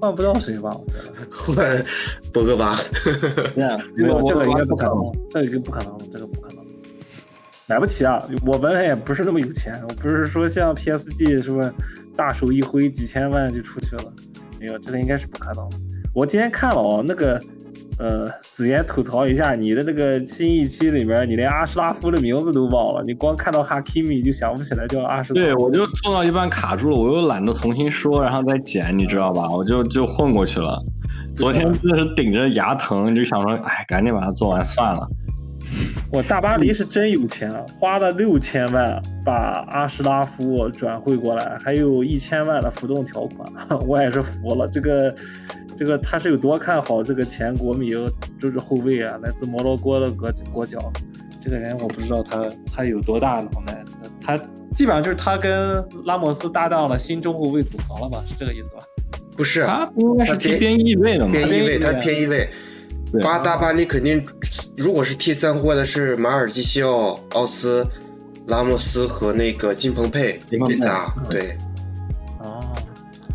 [0.00, 0.76] 换不到谁吧？
[0.76, 1.54] 我觉得。
[1.54, 1.84] 换
[2.32, 2.76] 博格巴，
[3.94, 4.96] 没有这个应该不可能，
[5.30, 6.64] 这个不可能，这个不可能，
[7.68, 8.20] 买不起啊！
[8.44, 11.72] 我本来也不是那么有钱，我不是说像 PSG 什么，
[12.16, 14.12] 大手一挥几千万就出去了，
[14.58, 15.76] 没有，这个应该是不可能的。
[16.12, 17.40] 我今天看了哦，那个。
[17.98, 25.32] 呃，子言吐槽一下，你的那个新一期里面，你连阿什拉夫的名字都忘了，你光看到哈基米就想不起来叫阿什。
[25.32, 29.48] 对，我就做到一半卡住了，我又懒得重新说，然后再剪，你知道吧？
[29.48, 30.82] 我就就混过去了。
[31.36, 35.08] 昨天真的是顶着牙疼，就想说，哎，赶紧把它做完算了。
[36.10, 43.48] 我大巴黎是真有钱，花了六千万把阿什拉夫转会过来，还有一千万的浮动条款，
[43.86, 44.68] 我也是服了。
[44.68, 45.14] 这个。
[45.76, 47.90] 这个他是有多看好这个前国米
[48.38, 50.78] 就是后卫啊，来自摩洛哥的国国脚，
[51.42, 53.84] 这个人我不知道他他有多大脑袋，
[54.20, 54.38] 他
[54.76, 58.22] 基本上就是他跟拉莫斯搭档了新中后卫组合了吧？
[58.24, 58.84] 是这个意思吧？
[59.36, 61.32] 不是，他应该是踢边翼位的嘛？
[61.32, 62.48] 边翼位，他偏翼位。
[63.22, 64.24] 巴大巴黎肯定，
[64.76, 67.86] 如果是踢三后卫的是马尔基西奥、奥斯、
[68.46, 71.56] 拉莫斯和那个金彭佩这仨，对。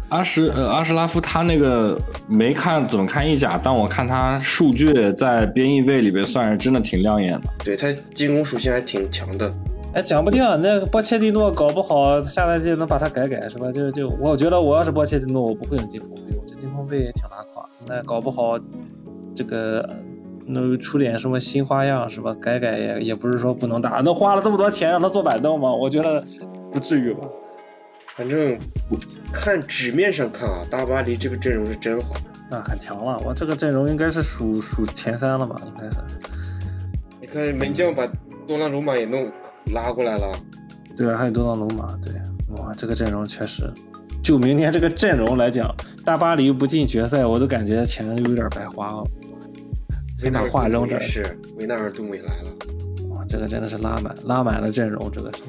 [0.10, 1.96] 阿什呃阿什拉夫他那个
[2.28, 7.42] 没看怎么看意甲，但我看他数据在边翼位里边算是真的挺亮眼的。
[7.64, 9.54] 对他进攻属性还挺强的。
[9.94, 13.72] 哎，讲不定那个波切蒂诺搞不好下赛季能把他改改是吧？
[13.72, 17.64] 就就我觉得我要是波切蒂诺，我不会用金彭贝，我这金彭贝也挺拉垮。
[17.88, 18.58] 那搞不好
[19.36, 19.98] 这个
[20.46, 22.36] 能出点什么新花样是吧？
[22.42, 24.02] 改改也也不是说不能打。
[24.04, 25.74] 那花了这么多钱让他坐板凳吗？
[25.74, 26.24] 我觉得
[26.72, 27.28] 不至于吧。
[28.08, 28.58] 反正
[29.32, 32.16] 看纸面上看啊，大巴黎这个阵容是真好，
[32.52, 33.18] 那很强了。
[33.26, 35.56] 我这个阵容应该是数数前三了吧？
[35.66, 35.98] 应该是。
[37.22, 38.06] 你看门将把
[38.46, 39.32] 多纳鲁马也弄
[39.74, 40.32] 拉过来了，
[40.98, 42.14] 对啊，还有多纳鲁马，对，
[42.58, 43.72] 哇，这个阵容确实。
[44.22, 45.74] 就明天这个阵容来讲，
[46.04, 49.04] 大巴黎不进决赛，我都感觉钱有点白花了。
[50.24, 52.50] 维纳话扔这是维纳尔杜姆也来了，
[53.10, 55.40] 哇，这个真的是拉满拉满了阵容，这个是。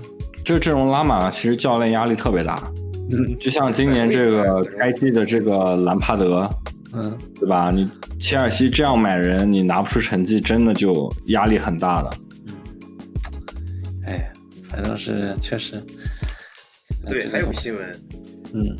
[0.45, 2.73] 这个阵容拉满了，其实教练压力特别大。
[3.12, 6.49] 嗯就像今年这个该踢的这个兰帕德，
[6.93, 7.71] 嗯，对吧？
[7.71, 7.89] 你
[8.21, 12.11] 切尔西这样买人，你拿不出成绩，真的就压力很大的。
[12.47, 12.55] 嗯，
[14.07, 14.33] 哎，
[14.68, 15.83] 反正是确实。
[17.09, 18.03] 对，还有新闻。
[18.53, 18.77] 嗯，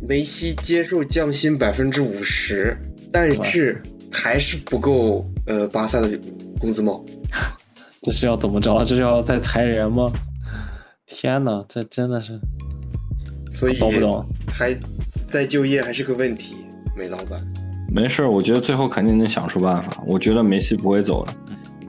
[0.00, 2.76] 梅西接受降薪百分之五十，
[3.12, 3.80] 但是
[4.10, 6.18] 还是不够呃巴萨的
[6.58, 7.04] 工资帽。
[8.02, 8.84] 这是要怎么着？
[8.84, 10.10] 这是要再裁人吗？
[11.06, 12.38] 天哪，这真的是，
[13.50, 14.24] 所以搞不懂？
[14.48, 14.76] 还
[15.26, 16.56] 再就业还是个问题，
[16.96, 17.40] 梅老板。
[17.90, 20.02] 没事，我觉得最后肯定能想出办法。
[20.06, 21.32] 我觉得梅西不会走的。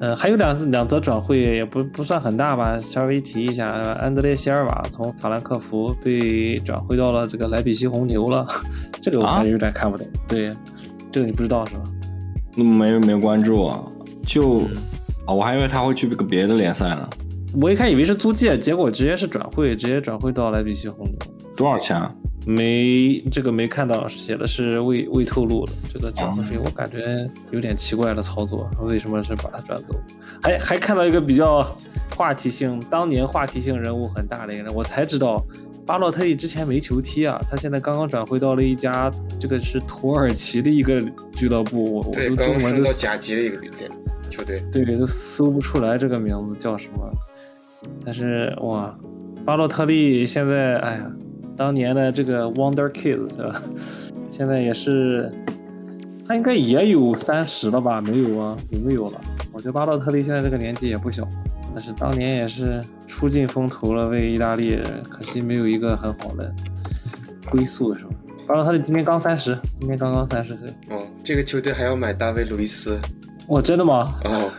[0.02, 8.48] 嗯，还有两两则转会也不不算很大吧，稍微提一下，安德烈席尔瓦从法兰克福被转会到了这个莱比锡红牛了，
[9.02, 10.08] 这个我还有点看不懂。
[10.28, 10.50] 对，
[11.12, 11.84] 这个你不知道是吧？
[12.56, 13.84] 那没没关注啊？
[14.28, 14.60] 就
[15.26, 17.10] 啊，我还以为他会去个别的联赛呢。
[17.60, 21.16] 我一开始以为是租借，结果直接是转会，直接转会到莱比锡红牛。
[21.56, 22.14] 多少钱啊？
[22.46, 28.70] 没，这个没看到，写的是未未透露的这个转会费，我感觉有点奇怪的操作。
[28.82, 29.94] 为什么是把他转走？
[30.42, 31.66] 还还看到一个比较
[32.16, 35.46] 话题性，当年话题性人物很大的一个人，我才知道
[35.90, 43.58] 巴洛特利之前没球踢啊，他现在刚刚转会到了一家这个是土耳其的一个俱乐部，我对，刚升到甲级的一个
[44.30, 47.12] 球队，对，都搜不出来这个名字叫什么。
[48.06, 48.96] 但是哇，
[49.44, 51.12] 巴洛特利现在哎呀，
[51.58, 53.60] 当年的这个 Wonder Kid 是吧？
[54.30, 55.28] 现在也是，
[56.28, 58.00] 他应该也有三十了吧？
[58.00, 58.56] 没有啊？
[58.70, 59.20] 有没有了？
[59.52, 61.28] 我觉得巴洛特利现在这个年纪也不小，
[61.80, 64.78] 但是当年也是出尽风头了，为意大利，
[65.10, 66.54] 可惜没有一个很好的
[67.50, 68.12] 归宿，是吧？
[68.46, 70.68] 巴洛特利今年刚三十，今年刚刚三十岁。
[70.90, 73.00] 哦，这个球队还要买大卫·路易斯？
[73.48, 74.20] 哦，真的吗？
[74.26, 74.52] 哦。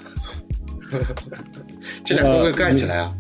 [2.07, 3.15] 这俩会不会干起来啊？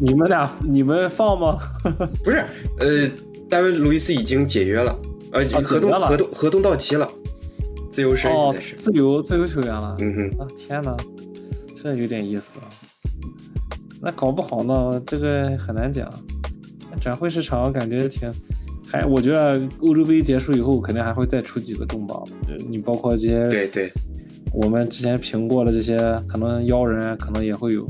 [0.00, 1.60] 你们俩，你们放吗？
[2.24, 2.44] 不是，
[2.80, 3.08] 呃，
[3.48, 4.98] 大卫·路易斯已经解约了，
[5.30, 7.08] 呃，合同合同合同到期了，
[7.88, 9.96] 自由身哦，自由自由球员了。
[10.00, 10.96] 嗯哼，啊天哪，
[11.76, 12.66] 这有点意思啊。
[14.00, 16.08] 那搞不好呢，这个很难讲。
[17.00, 18.32] 转会市场感觉挺，
[18.86, 22.20] 还我觉得欧洲杯结束以后，肯定还会再出几个重磅。
[22.68, 23.92] 你包括这些，对对。
[24.52, 25.96] 我们之前评过的这些，
[26.26, 27.86] 可能妖人可能也会有，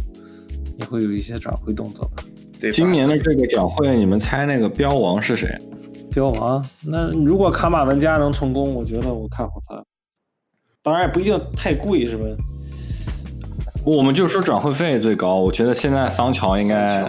[0.77, 2.25] 也会有一些转会动作吧。
[2.61, 5.57] 对，今年的这个转会，你们猜那个标王是谁？
[6.11, 6.63] 标王？
[6.85, 9.83] 那如果卡马文加能成功，我觉得我看好他。
[10.83, 12.25] 当然也不一定太贵，是吧？
[13.97, 17.03] 我们就说转会费最高，我觉得现在桑乔应该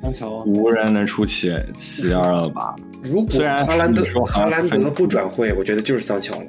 [0.00, 2.74] 桑乔无人能出其其二了吧。
[3.02, 6.46] 如果虽然哈兰德说哈兰德不转会，我觉得就是桑乔了。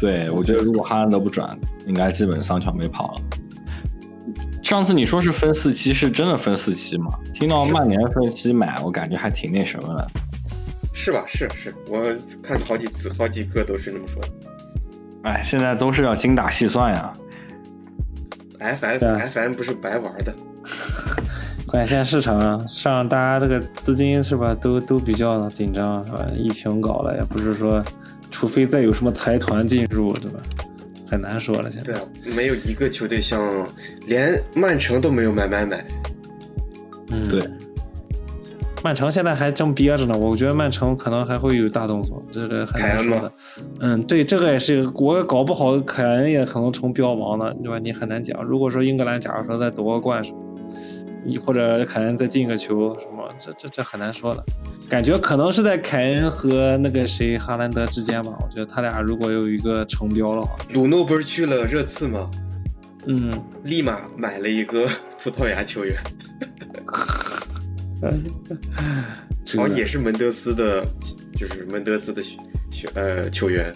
[0.00, 1.56] 对，我觉得如果哈兰德不转，
[1.86, 3.20] 应该基本桑乔没跑了。
[4.62, 7.12] 上次你说是分四期，是真的分四期吗？
[7.34, 10.10] 听到曼联分期买，我感觉还挺那什么的。
[10.92, 11.22] 是吧？
[11.26, 12.02] 是是，我
[12.42, 14.28] 看好几次，好几个都是这么说的。
[15.22, 17.12] 哎，现在都是要精打细算呀。
[18.64, 20.34] F F 对啊 F M 不是白玩的，
[21.66, 26.26] 关键现在市场上大家这个资金是吧，都都比较紧张是吧？
[26.34, 27.84] 疫情搞了，也不是说，
[28.30, 30.40] 除非再有什么财团进入，对吧？
[31.06, 31.92] 很难说了，现在。
[31.92, 32.00] 对啊，
[32.34, 33.66] 没有一个球队像
[34.06, 35.84] 连曼城都没有买买买。
[37.10, 37.42] 嗯，对。
[38.84, 43.32] 曼城现在还正憋着呢，我觉得曼城可能还会有大动作，这个很难说的。
[43.80, 47.78] 嗯，对，这个也是我搞不好，凯恩也可能成标王了，对吧？
[47.78, 48.44] 你很难讲。
[48.44, 50.22] 如果说英格兰假如说再夺个冠
[51.24, 54.44] 你或者凯恩再进个球什么，这这这很难说的。
[54.86, 58.32] 感觉可能是在凯恩和那个谁哈兰德之间吧。
[58.38, 62.30] 我觉得他俩如果有一个成标的话，鲁诺不是去了热刺吗？
[63.06, 64.86] 嗯，立马买了一个
[65.18, 65.96] 葡萄牙球员，
[66.58, 66.92] 这 个
[68.00, 68.10] 好
[69.68, 70.86] 像也是门德斯的，
[71.36, 72.22] 就是门德斯的
[72.94, 73.72] 呃球员。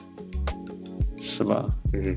[1.21, 1.69] 是吧？
[1.93, 2.17] 嗯，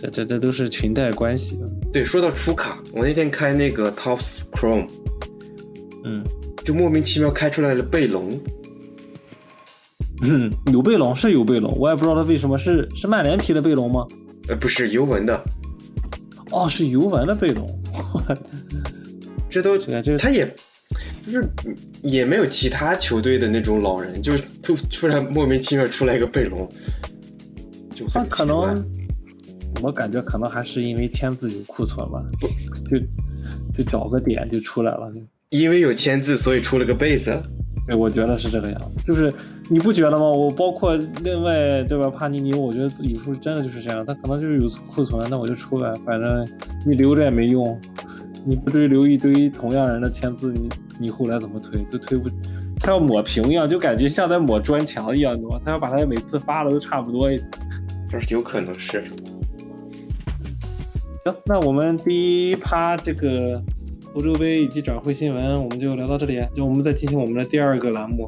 [0.00, 1.70] 这这这都是裙带关系的。
[1.92, 4.88] 对，说到出卡，我那天开那个 Tops Chrome，
[6.04, 6.24] 嗯
[6.64, 8.40] 就莫名其妙开出来了贝隆。
[10.22, 14.06] 嗯，有贝隆是有贝隆，我也不知道他为什么是是曼联皮的贝隆吗？
[14.48, 15.44] 呃，不是尤文的，
[16.50, 17.68] 哦，是尤文的贝隆。
[19.54, 20.52] 这都这个这他也
[21.24, 21.48] 就是
[22.02, 26.68] 也没有其他球队的那种老人，就突突然莫名其妙出来一个贝隆，
[27.94, 28.84] 就他可能，
[29.80, 32.20] 我感觉可能还是因为签字有库存吧，
[32.90, 32.98] 就
[33.72, 35.08] 就找个点就出来了。
[35.50, 37.40] 因为有签字，所以出了个贝斯。
[37.86, 39.32] 对，我觉得是这个样子，就是
[39.70, 40.28] 你不觉得吗？
[40.28, 46.44] 我包括另外对吧，帕尼尼，我觉得有时候真的就是这样，他可能就是有库存，那我就出来，反正
[46.84, 47.78] 你留着也没用，
[48.44, 50.68] 你不对留一堆同样人的签字，你
[50.98, 52.28] 你后来怎么推都推不，
[52.78, 55.60] 他要抹平一样，就感觉像在抹砖墙一样，对吧？
[55.64, 57.30] 他要把他每次发的都差不多。
[58.10, 59.10] 这有可能是行，
[61.46, 63.60] 那我们第一趴这个
[64.14, 66.40] 欧洲杯以及转会新闻，我们就聊到这里。
[66.54, 68.24] 就我们再进行我们的第二个栏目。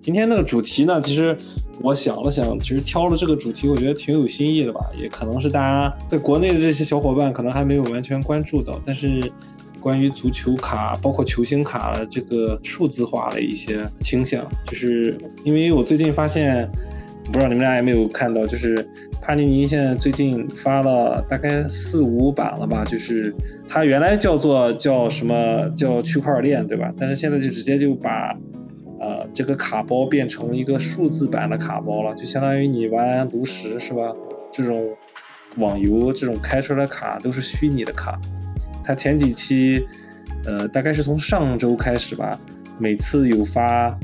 [0.00, 1.36] 今天那个主题呢，其实
[1.80, 4.80] 我想了想，其实挑了这个主题，我觉得挺有新意的吧。
[4.96, 9.30] 也可能是大家在国内的这些小伙伴可能还没有完全关注到，但是
[9.88, 16.70] 关于足球卡，包括球星卡的这个数字化的一些倾向，就是因为我最近发现，
[17.24, 18.86] 不知道你们俩有没有看到，就是
[19.22, 23.34] 帕尼尼现在最近发了大概四五版了吧，就是
[23.66, 26.92] 它原来叫做叫什么叫区块链对吧？
[26.98, 28.36] 但是现在就直接就把
[29.00, 34.14] 呃这个卡包变成一个数字版的卡包了，就相当于你玩炉石是吧？
[34.52, 34.86] 这种
[35.56, 38.20] 网游这种开出来的卡都是虚拟的卡。
[38.88, 39.86] 他前几期
[40.46, 42.40] 呃大概是从上周开始吧，
[42.78, 43.94] 每次有发。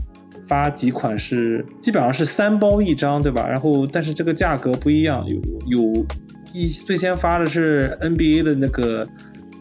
[0.47, 3.49] 发几款是基本上是三包一张，对吧？
[3.49, 6.07] 然后但是这个价格不一样，有有
[6.53, 9.09] 一最先发的是 NBA 的那个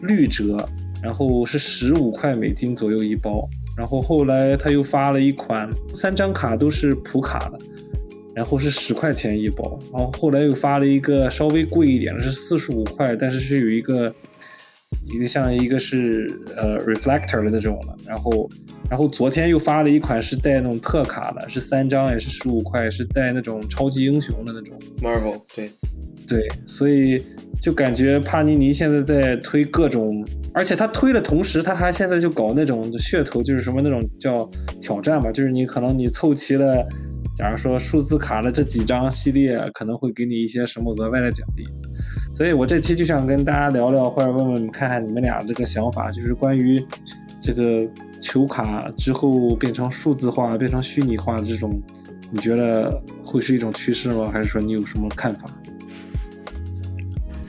[0.02, 0.68] 绿折，
[1.02, 3.48] 然后是十五块美金左右一包，
[3.78, 7.58] 然后后来他又发了一款三张卡都是普卡的，
[8.34, 14.14] 然后是十块钱一包，然后后来又发了一个稍微贵一点的是四十五块，但是是有一个
[15.04, 16.26] 一个像一个是
[16.56, 18.48] 呃 reflector 的那种的，然后。
[18.90, 24.78] 然后昨天又发了一款是带那种特卡的，是三张也是十五块，是带那种超级英雄的那种。
[24.98, 25.70] Marvel，对
[26.28, 27.20] 对，所以
[27.62, 30.22] 就感觉帕尼尼现在在推各种，
[30.52, 34.48] 而且他推的同时，他还现在就搞那种噱头，就是什么那种叫
[34.82, 36.86] 挑战吧，就是你可能你凑齐了，
[37.34, 41.64] 假如说数字卡的这几张系列，可能会给你一些什么额外的奖励。
[42.34, 46.84] 所以我这期就想跟大家聊聊，或者问问看看你们俩这个想法，就是关于
[47.40, 47.88] 这个。
[48.20, 51.78] 球卡之后变成数字化、变成虚拟化这种，
[52.30, 54.30] 你觉得会是一种趋势吗？
[54.32, 55.46] 还是说你有什么看法？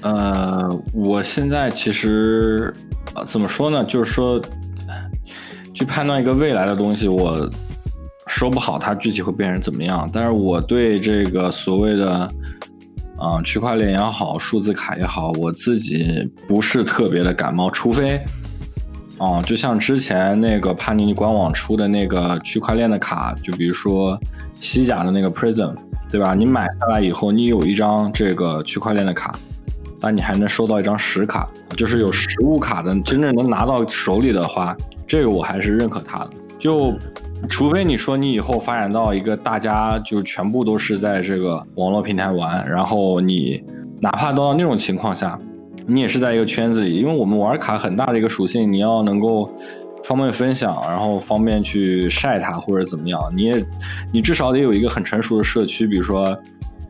[0.02, 2.74] 呃，我现在其实
[3.26, 3.86] 怎么说呢？
[3.86, 4.42] 就是说，
[5.74, 7.50] 去判断一个未来的东西，我
[8.28, 10.10] 说不好它具体会变成怎么样。
[10.12, 12.30] 但是我对这个所谓的
[13.18, 18.22] 啊、区块链也好，数字卡也好，我自己不是特别的感冒，除非。
[19.18, 24.20] 啊，就像之前那个帕尼尼官网出的那个区块链的卡，就比如说
[24.60, 25.74] 西甲的那个 Prism，
[26.12, 26.34] 对吧？
[26.34, 29.34] 你买下来以后，你有一张这个区块链的卡，
[30.02, 34.76] 那你还能收到一张实卡，就是有实物卡的，真正能拿到手里的话，
[35.08, 36.32] 这个我还是认可它的。
[36.66, 36.92] 就
[37.48, 43.64] 除非你说你以后发展到一个大家就全部都是在这个网络平台玩，然后你
[44.02, 45.40] 哪怕到那种情况下，
[45.86, 49.48] 你也是在一个圈子里，因为我们玩卡很大的一个属性，你要能够
[50.04, 53.64] 方便分享，然后方便去晒它或者怎么样，你也
[54.12, 56.36] 你至少得有一个很成熟的社区，比如说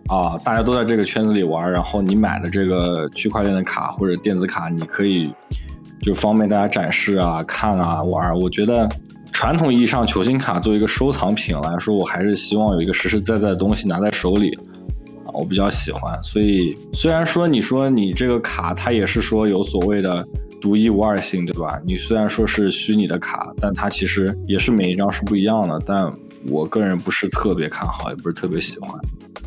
[0.07, 5.29] 啊，大家都在这个圈子里玩，然后你买的这个区块链的卡或者电子卡，你可以
[5.99, 8.33] 就方便大家展示啊、看啊、玩。
[8.39, 8.87] 我觉得
[9.35, 14.49] 传统意义上球星卡作为一个收藏品来说，我还是希望有一个实实在在的东西拿在手里
[15.25, 16.17] 啊，我比较喜欢。
[16.23, 20.25] 所以虽然说你说你这个卡它也是说有所谓的
[20.61, 21.77] 独一无二性，对吧？
[21.85, 25.77] 你虽然说是虚拟的卡，但它其实也是每一张是不一样的。
[25.85, 26.09] 但
[26.47, 28.89] 我个人不是特别看好，也不是特别喜欢。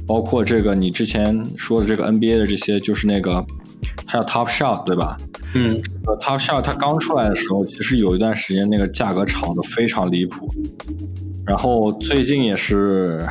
[0.07, 3.43] 包括这个你之前说的这个 NBA 的这些，就是那个
[4.07, 5.17] 它叫 Top Shot 对吧？
[5.55, 10.53] 嗯，呃，Top Shot 它刚出来的时候，其实有一段时间那个价格炒得非常离谱，
[11.47, 13.27] 然后最近也是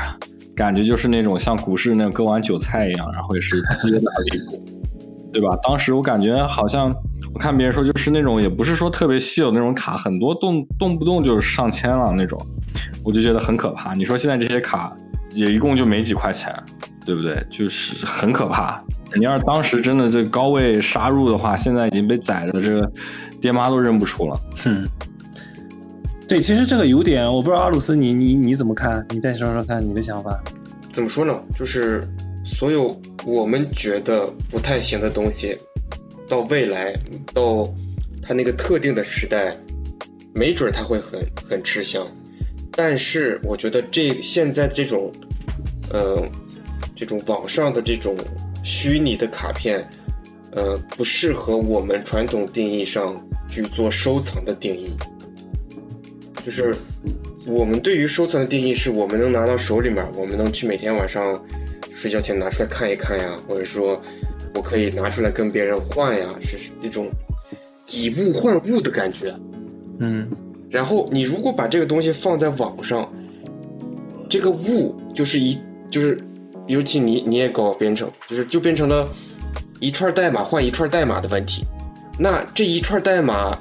[0.56, 4.64] 感觉就是那种像股市那种割完韭菜一样，然后也是跌得很离谱，
[5.32, 5.58] 对吧？
[5.64, 6.94] 当时我感觉好像
[7.34, 12.40] 我看别人说，就是那种也不是说特别稀有那种卡，很多动动不动就是上千了那种，
[13.04, 13.94] 我就觉得很可怕。
[13.94, 14.92] 你说现在这些卡
[15.34, 16.52] 也一共就没几块钱，
[17.08, 17.42] 对不对？
[17.50, 18.84] 就是很可怕。
[19.16, 22.92] 你要是当时真的这高位杀入的话，现在已经被宰的这个
[23.42, 24.40] 爹妈都认不出了。
[24.66, 24.86] 嗯，
[26.28, 29.06] 对，其实这个有点，我不知道阿鲁斯你你你怎么看？
[29.12, 30.38] 你再说说看你的想法。
[30.92, 31.34] 怎么说呢？
[31.56, 32.04] 就是
[32.44, 35.58] 所有我们觉得不太行的东西，
[36.28, 36.94] 到未来
[37.34, 37.74] 到
[38.22, 39.58] 它那个特定的时代，
[40.34, 42.06] 没准它会很很吃香。
[42.72, 45.10] 但是我觉得这现在这种，
[45.92, 46.22] 呃，
[46.98, 48.18] 这种网上的这种
[48.64, 49.88] 虚拟的卡片，
[50.52, 53.16] 呃，不适合我们传统定义上
[53.48, 54.92] 去做收藏的定义。
[56.44, 56.76] 就是
[57.46, 61.40] 我们对于收藏的定义是我们能拿到手里面，我们能去每天晚上
[61.94, 64.02] 睡觉前拿出来看一看呀，或者说
[64.56, 67.08] 我可以拿出来跟别人换呀，是那种
[67.92, 69.34] 以物换物的感觉。
[70.00, 70.28] 嗯
[70.70, 73.10] 然后你如果把这个东西放在网上，
[74.30, 75.58] 这个物就是一
[75.90, 76.20] 就是，
[76.68, 79.10] 尤其你你也搞编程，就是就变成了
[79.80, 81.64] 一串代码换一串代码的问题。
[82.20, 83.58] 那这一串代码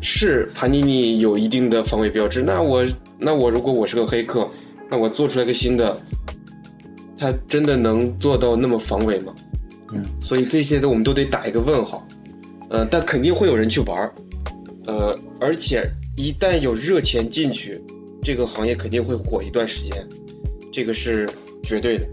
[0.00, 2.86] 是盘尼尼有一定的防伪标志，那我
[3.18, 4.48] 那我如果我是个黑客，
[4.90, 6.00] 那我做出来个新的，
[7.16, 9.34] 它真的能做到那么防伪吗？
[9.92, 12.06] 嗯，所以这些的我们都得打一个问号。
[12.70, 14.14] 呃，但肯定会有人去玩儿，
[14.86, 17.82] 呃，而且一旦有热钱进去，
[18.22, 20.06] 这个行业肯定会火一段时间，
[20.70, 21.28] 这个是
[21.62, 22.06] 绝对的。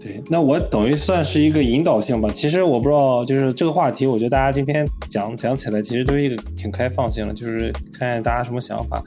[0.00, 2.30] 对，那我等于算是一个引导性吧。
[2.32, 9.04] 其实我不知道，就是这个话题，我觉得大家今天讲讲起来，其实都是一个挺开放性的，就是看看大家什么想法。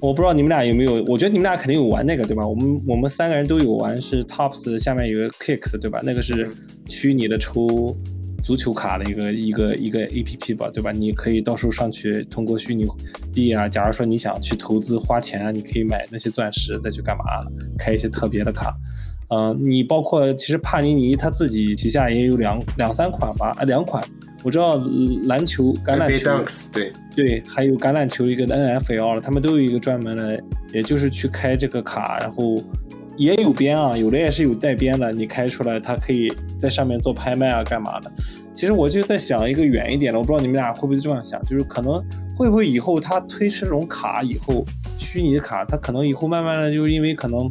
[0.00, 2.46] 我不知道你们俩有没有，我觉得你们俩肯定有玩那个，对吧？
[2.46, 6.00] 我们我们三个人都有玩，是 Tops 下面有个 Kicks，对吧？
[6.02, 6.50] 那个是
[6.88, 7.94] 虚拟的抽
[8.42, 10.90] 足球卡的一个一个一个 A P P 吧，对吧？
[10.90, 12.86] 你可以到时候上去通过虚拟
[13.30, 17.24] 币啊，假如说你想去投资花钱啊，你可以买那些钻石，再去干嘛
[17.78, 18.74] 开一些特别的卡。
[19.30, 24.02] 嗯、你包括其实帕尼尼他自己旗下也有两两三款吧，啊两款，
[24.42, 24.76] 我知道
[25.24, 26.24] 篮球橄榄球
[26.72, 32.60] 对，对，还有橄榄球一个 NFL，他们都有一个专门的，也就是去开这个卡，然后
[33.16, 38.10] 也有编啊，有的也是有带编的，你开出来，它可以在上面做拍卖啊，干嘛的。
[38.52, 42.02] 其实我就在想一个远一点的，我不知道你们俩会不会这样想，就是可能
[42.36, 44.64] 会不会以后他推出这种卡以后，
[44.98, 47.48] 虚拟的卡，他可能以后慢慢的就是因为可能。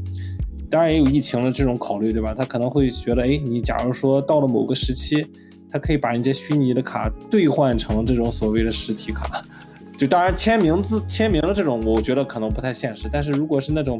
[0.70, 2.34] 当然也有疫情的这种考虑，对吧？
[2.38, 5.26] 他可能会觉得，哎，你假如说到了某个时期，
[5.70, 9.28] 他可以把你这虚拟的卡兑换成这种所谓的实体卡。
[9.98, 13.10] 就当然签名字签名的这种，我觉得可能不太现实。
[13.12, 14.00] 但是如果是那种，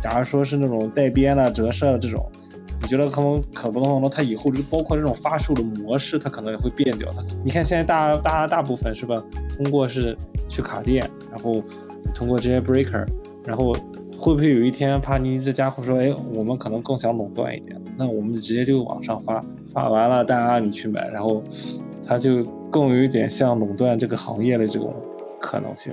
[0.00, 2.26] 假如说是那种带编的、折射的这种，
[2.82, 7.24] 你觉得可能可不可能它以后就包括这种发售的模式，它可能也会变掉的。
[7.44, 9.22] 你看现在大大大部分是吧，
[9.56, 10.16] 通过是
[10.48, 11.62] 去卡店，然后
[12.14, 13.06] 通过这些 breaker，
[13.46, 13.74] 然后。
[14.20, 19.42] 会不会有一天帕尼这家伙说：“哎，我们可能更想垄断一点，那我们直接就往上发，
[19.72, 21.42] 发完了大家你去买，然后
[22.06, 24.94] 它就更有一点像垄断这个行业的这种
[25.40, 25.90] 可能性。”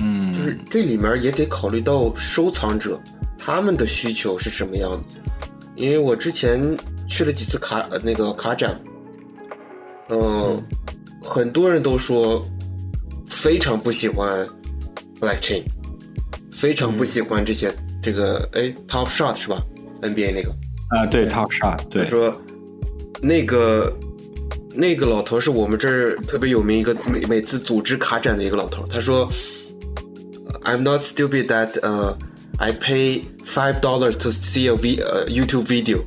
[0.00, 2.96] 嗯，就是这里面也得考虑到收藏者
[3.36, 4.98] 他们的需求是什么样的。
[5.74, 6.60] 因为我之前
[7.08, 8.80] 去了几次卡呃那个卡展，
[10.10, 10.62] 嗯，
[11.24, 12.40] 很多人都说
[13.26, 14.46] 非常不喜欢
[15.20, 15.64] Blockchain。
[16.58, 19.62] 非常不喜欢这些，这个哎，Top Shot 是吧
[20.02, 20.50] ？NBA 那个
[20.90, 22.42] 啊，对，Top Shot，对，他说
[23.22, 23.96] 那个
[24.74, 28.84] 那个老头是我们这儿特别有名一个每每次组织卡展的一个老头。
[28.88, 29.30] 他说
[30.64, 32.14] I'm not stupid that uh
[32.58, 36.00] I pay five dollars to see a v 呃 YouTube video。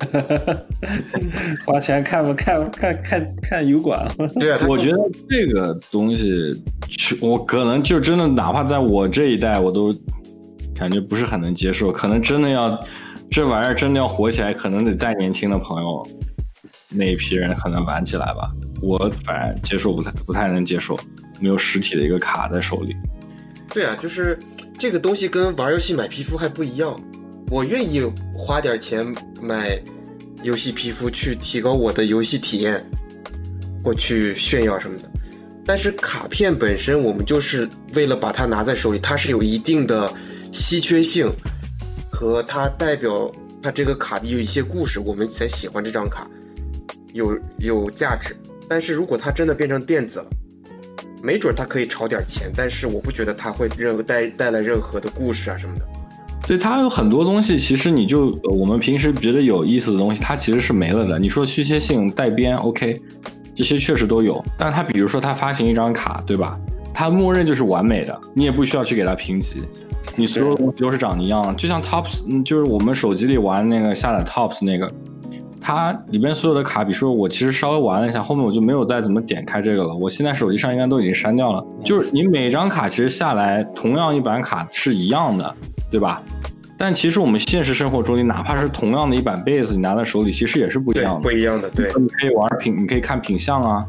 [1.66, 4.10] 花钱看不看看看看油管？
[4.40, 4.98] 对啊，我觉得
[5.28, 9.94] 这个东西，去我可能就真的，哪怕在我这一代，我都
[10.74, 11.92] 感觉不是很能接受。
[11.92, 12.78] 可能真的要
[13.30, 16.06] 这玩意儿真的要火起来，可能得再年轻的朋友
[16.88, 18.50] 那一批人可能玩起来吧。
[18.82, 20.98] 我反正接受不太不太能接受，
[21.38, 22.96] 没有实体的一个卡在手里。
[23.72, 24.38] 对啊，就是
[24.78, 26.98] 这个东西跟玩游戏买皮肤还不一样。
[27.50, 28.00] 我愿意
[28.32, 29.04] 花点钱
[29.42, 29.76] 买
[30.44, 32.88] 游戏皮肤去提高我的游戏体验，
[33.82, 35.10] 或去炫耀什么的。
[35.64, 40.12] 但是卡片本身，我们就是为了把它拿在手里，它是有一定的
[40.52, 41.28] 稀缺性，
[42.10, 43.30] 和它代表
[43.60, 46.30] 它这个卡币有一些故事，我们才喜欢这张卡，
[47.12, 48.34] 有有价值。
[48.68, 50.30] 但是如果它真的变成电子了，
[51.20, 55.84] 没准它可以炒点钱，但是我不觉得它会任何带带来任何的故事啊什么的。
[56.50, 61.16] 对它有很多东西，其实你就我们平时觉得有意思的东西，它其实是没了的。
[61.16, 63.00] 你说虚切性、带边，OK，
[63.54, 64.42] 这些确实都有。
[64.58, 66.58] 但它比如说它发行一张卡，对吧？
[66.92, 69.62] 它默认就是完美的，你也不需要去给它评级，
[70.16, 71.56] 你所有东西都是长一样。
[71.56, 74.90] 就像 Tops，就是我们手机里玩那个下载 Tops 那个，
[75.60, 79.94] 它里边所有的卡，比如说我其实稍微玩了一下，后面我就没有再怎么点开这个了。
[79.94, 81.64] 我现在手机上应该都已经删掉了。
[81.84, 85.54] 就是你每张卡其实下来，同样一版卡是一样的，
[85.90, 86.22] 对吧？
[86.78, 91.20] 但其实我们现实生活中，你哪怕是同样的一版 base，你拿在手里，其实也是不一样，的。
[91.20, 93.84] 不一样的，对，你可以玩品，你可以看品相啊、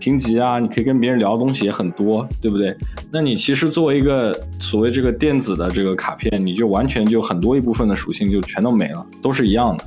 [0.00, 2.76] 评级啊，你可以跟别人聊的东西也很多，对不对？
[3.12, 9.84] 那你其实作为一个所谓这个电子的这个卡片，你就完全就很多一部分的属性就全都没了，都是一样的。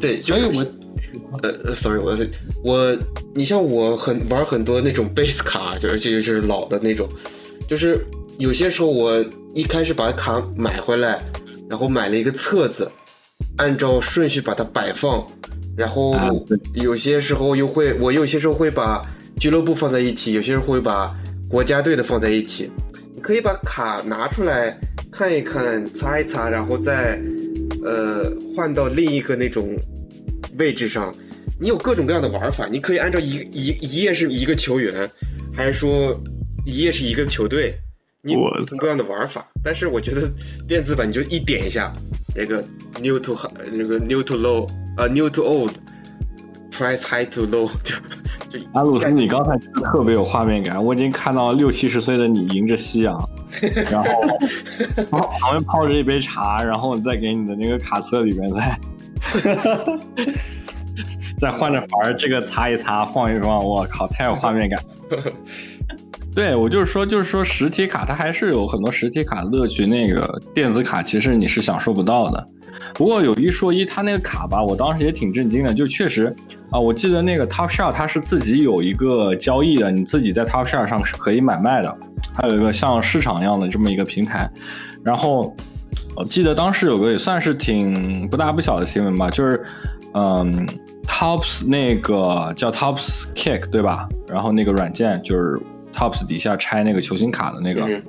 [0.00, 0.60] 对，所以我
[1.42, 2.16] 呃呃，sorry，我
[2.64, 2.98] 我
[3.32, 7.06] 你像我很玩很多那种 base 卡，就而且就是老的那种，
[7.68, 8.04] 就是
[8.40, 9.22] 有些时候我
[9.54, 11.22] 一开始把卡买回来，
[11.68, 12.90] 然后买了一个册子，
[13.58, 15.26] 按照顺序把它摆放，
[15.76, 16.16] 然后
[16.72, 19.04] 有些时候又会，我有些时候会把
[19.38, 21.14] 俱乐部放在一起，有些时候会把
[21.50, 22.70] 国家队的放在一起。
[23.14, 24.74] 你可以把卡拿出来
[25.12, 27.20] 看一看，擦一擦，然后再
[27.84, 29.76] 呃换到另一个那种
[30.58, 31.14] 位置上。
[31.60, 35.06] 你有各种各样的玩法，你可以按照一一一页是一个球员，
[35.54, 36.18] 还是说
[36.64, 37.78] 一页是一个球队，
[38.22, 39.44] 你各种各样的玩法。
[39.62, 40.30] 但是我觉得
[40.66, 41.92] 电子版你就一点一下，
[42.34, 42.64] 那个
[43.02, 43.36] new to
[43.72, 44.66] 那个 new to low，
[44.96, 47.94] 啊、new to old，price high to low， 就
[48.58, 53.18] 就阿鲁斯，你刚才真的特别有画面感，我已经看到六七十岁的你迎着夕阳，
[53.90, 54.22] 然后
[55.10, 58.80] 旁 旁边泡着一杯茶，然后再给你的那个卡册里面再
[61.38, 64.82] 再换着法儿，这个擦一擦，放一放，我靠，太有画面感。
[66.34, 72.46] 对，我就是说，就是说，实体卡它还是有很多实体卡的乐趣，那个电子卡其实你是享受不到的。
[72.94, 76.32] 不过有一说一，它那个卡吧，我当时也挺震惊的，就确实
[76.70, 81.94] 啊，我记得那个 Top Shot 它是自己有一个交易的，你自己在 Top Shot 上是可以买卖的，
[82.34, 84.48] 还有一个像市场一样的这么一个平台。
[85.02, 85.54] 然后
[86.14, 89.60] 我记得当时有个也算是挺不大不小的新闻吧，就是
[90.14, 90.66] 嗯
[91.04, 94.08] ，Tops 那个叫 Tops Kick 对吧？
[94.28, 95.60] 然后那个软件就是
[95.92, 97.84] Tops 底下拆那个球星卡的那个。
[97.84, 98.02] 嗯。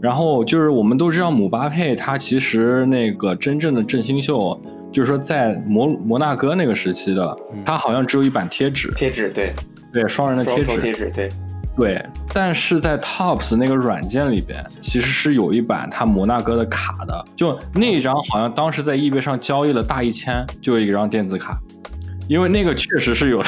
[0.00, 9.52] 然后就是我们都知道姆巴佩他其实那个真正的振兴秀，就是说在摩摩纳哥那个时期的，他好像只有一版贴纸，贴纸对，
[9.92, 11.28] 对双人的贴纸，贴纸对，
[11.76, 12.00] 对。
[12.32, 21.58] 但是在 Tops 那个软件里边，其实是有一版他摩纳哥的卡的，就那一张好像当时在 eBay 上交易了大一千，就有一张电子卡，
[22.28, 23.42] 因为那个确实是有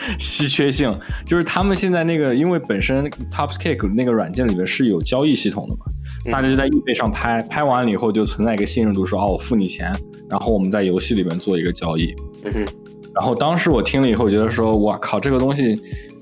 [0.18, 0.94] 稀缺性，
[1.26, 5.80] 就是他们现在那个，因为本身 Topscake 那个软件里面是有交易系统的嘛，
[6.26, 9.92] 嗯大家就在 eBay 上拍，拍完了以后就存在一个信任度，说哦，我付你钱，
[10.30, 12.14] 然后我们在游戏里面做一个交易。
[12.44, 12.66] 嗯哼，
[13.14, 15.74] 然后当时我听了以后，觉得说，哇靠，这个东西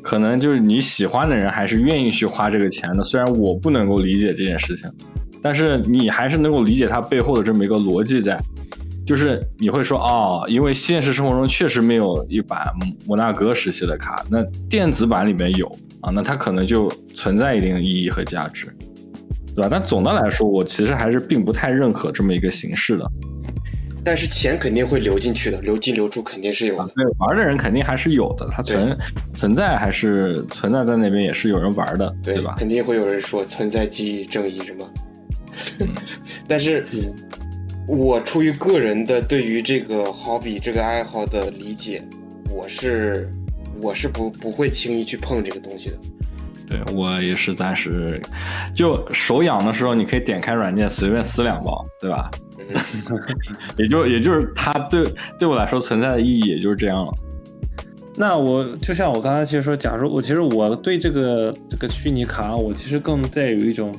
[0.03, 3.03] 可能就是你喜欢的人还是愿意去花这个钱的。
[3.03, 4.91] 虽然我不能够理解这件事情，
[5.43, 8.39] 但是你还是能够理解它背后的这么一个逻辑在。
[9.07, 12.67] 就是你会说哦，因为现实生活中确实没有一版
[13.07, 15.67] 摩纳哥时期的卡，那电子版里面有
[16.01, 18.67] 啊，那它可能就存在一定的意义和价值，
[19.55, 19.69] 对吧？
[19.71, 23.09] 但总的来说，我其实还是并不太认可这么一个形式的。
[24.05, 26.87] 但是钱肯定会流进去的，流进流出肯定是有的。
[26.95, 28.99] 对，玩的人肯定还是有的，它存
[29.35, 32.55] 存在还是存在在那边，也是有人玩的，对吧？
[32.59, 34.89] 肯定会有人说存在记忆正义什么。
[36.47, 36.87] 但是，
[37.87, 42.03] 我出于个人的对于这个 hobby 这个爱好的理解，
[42.51, 43.31] 我是
[43.81, 45.97] 我是不不会轻易去碰这个东西的。
[46.69, 48.21] 对我也是暂时，
[48.75, 52.29] 就手痒的时候，你可以点开软件随便撕两包，对吧？
[53.79, 55.05] 也就也就是它对
[55.39, 57.13] 对我来说存在的意义也就是这样了。
[58.17, 63.95] 那我就像我刚才其实说，假如我其实我对这个这个虚拟卡，我其实更在有一种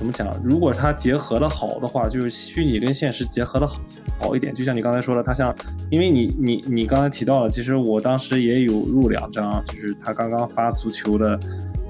[0.00, 0.34] 怎么讲？
[0.42, 3.82] 如果它结合的好的话，就是虚拟跟现实结合的好
[4.18, 4.54] 好一点。
[4.54, 5.54] 就像你刚才说的，它像，
[5.90, 11.38] 因为你你你刚才提到了，其实我当时也有入两张，就是他刚刚发足球的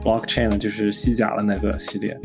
[0.03, 2.19] blockchain 就是西甲的那个系列。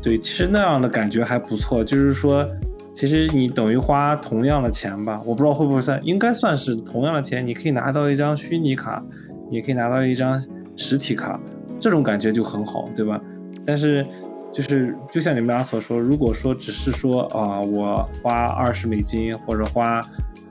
[0.00, 2.48] 对，其实那样的感觉还不错，就是说。
[2.94, 9.02] 其实你等于花同样的钱吧，我不知道会不会算，应该算是同样的钱，你可以拿到一张虚拟卡，
[9.50, 10.38] 也可以拿到一张
[10.76, 11.40] 实体卡，
[11.80, 13.18] 这种感觉就很好，对吧？
[13.64, 14.06] 但是
[14.52, 20.00] 就是就像你们俩所说，如果说只是说啊，我花二十美金或者花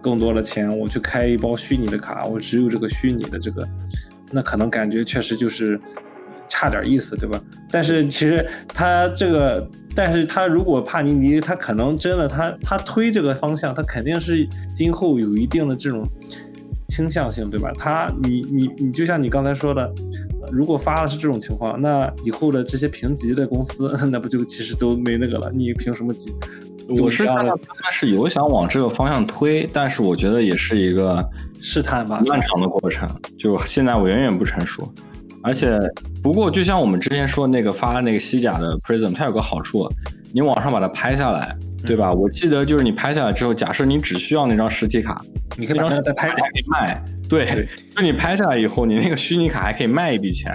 [0.02, 3.68] 更多的钱，我去开一包虚拟的卡，我只有这个虚拟的这个，
[4.32, 5.80] 那可能感觉确实就是
[6.48, 7.40] 差点意思，对吧？
[7.70, 9.70] 但是其实他这个。
[9.94, 16.08] 但是他如果帕尼尼，他可能真的他他推这个方向，他肯定是今后有一定的这种
[16.88, 17.74] 倾向性，对吧？
[17.78, 19.94] 他你你你就像你刚才说的，
[20.52, 25.52] 如果发的是这种情况，那以后的这些评级的公司， 那不就其实都没那个了？
[25.54, 26.34] 你凭什么级？
[27.00, 31.26] 我是看到他是有想往这个方向推，但是我觉得也是一个
[31.62, 33.08] 试探吧，漫长的过程，
[33.40, 34.92] 就现在我远远不成熟。
[35.44, 35.76] 而且，
[36.22, 39.90] 不过就像我们之前说那个发那个西甲的 Prism，它有个好处，
[40.34, 42.12] 你网上把它拍下来，对吧？
[42.14, 45.20] 我记得就是你拍下来之后，假设你只需要那张实体卡，
[45.58, 47.04] 你可以把它再拍还可以卖。
[47.32, 50.52] 对，就你拍下来以后，你那个虚拟卡还可以卖一笔钱，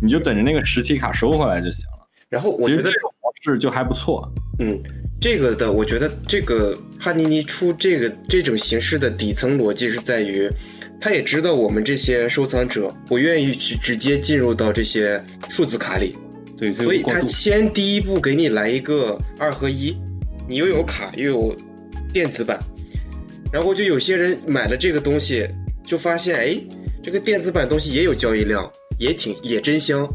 [0.00, 2.06] 你就等着那个实体卡收回来就行了。
[2.28, 4.30] 然后我觉得这种模式就还不错。
[4.58, 4.78] 嗯，
[5.18, 10.50] 这个的，我觉得这个帕尼尼出这个这种形式的底层逻辑是在于。
[11.00, 16.12] 他也知道我们这些收藏者不愿意去直接进入到这些数字卡里，
[16.56, 19.96] 对，所以他先第一步给你来一个二合一，
[20.48, 21.56] 你又有卡又有
[22.12, 22.58] 电子版，
[23.52, 25.48] 然后就有些人买了这个东西，
[25.88, 26.60] 就发现哎，
[27.02, 30.06] 这个电子版东西也有交易量，也挺也真香，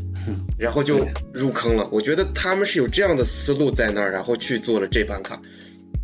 [0.58, 1.00] 然后就
[1.32, 1.88] 入坑了。
[1.90, 5.40] 我觉得他们是有这样的思路在那儿，然后去做了这版卡。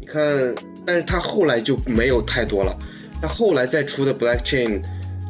[0.00, 0.54] 你看，
[0.86, 2.74] 但是他后来就没有太多了。
[3.20, 4.80] 他后来再出的 Black Chain，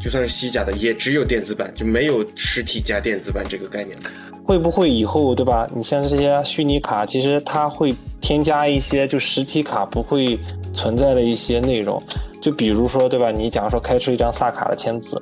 [0.01, 4.05] 就算是西甲的，也只有电子版，就没有实体加电子版这个概念了。
[4.45, 5.69] 会不会以后，对吧？
[5.75, 10.39] 你像这些虚拟卡，其实它会添加一些就实体卡不会
[10.73, 12.01] 存在的一些内容，
[12.41, 13.31] 就比如说，对吧？
[13.31, 15.21] 你假如说开出一张萨卡的签字，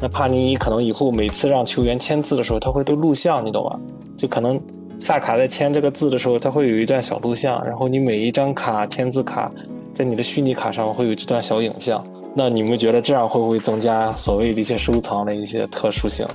[0.00, 3.80] 那帕尼尼可能以后每次让球员签字的时候，他会都录像，你懂吗？
[4.16, 4.60] 就可能
[4.98, 9.50] 萨卡在签这个字的时候，他会有一段小录像，然后你每一张卡签字卡。
[9.92, 12.02] 在你的虚拟卡上会有这段小影像，
[12.34, 16.26] 那你们觉得这样会不会增加所谓的一些收藏的一些特殊性？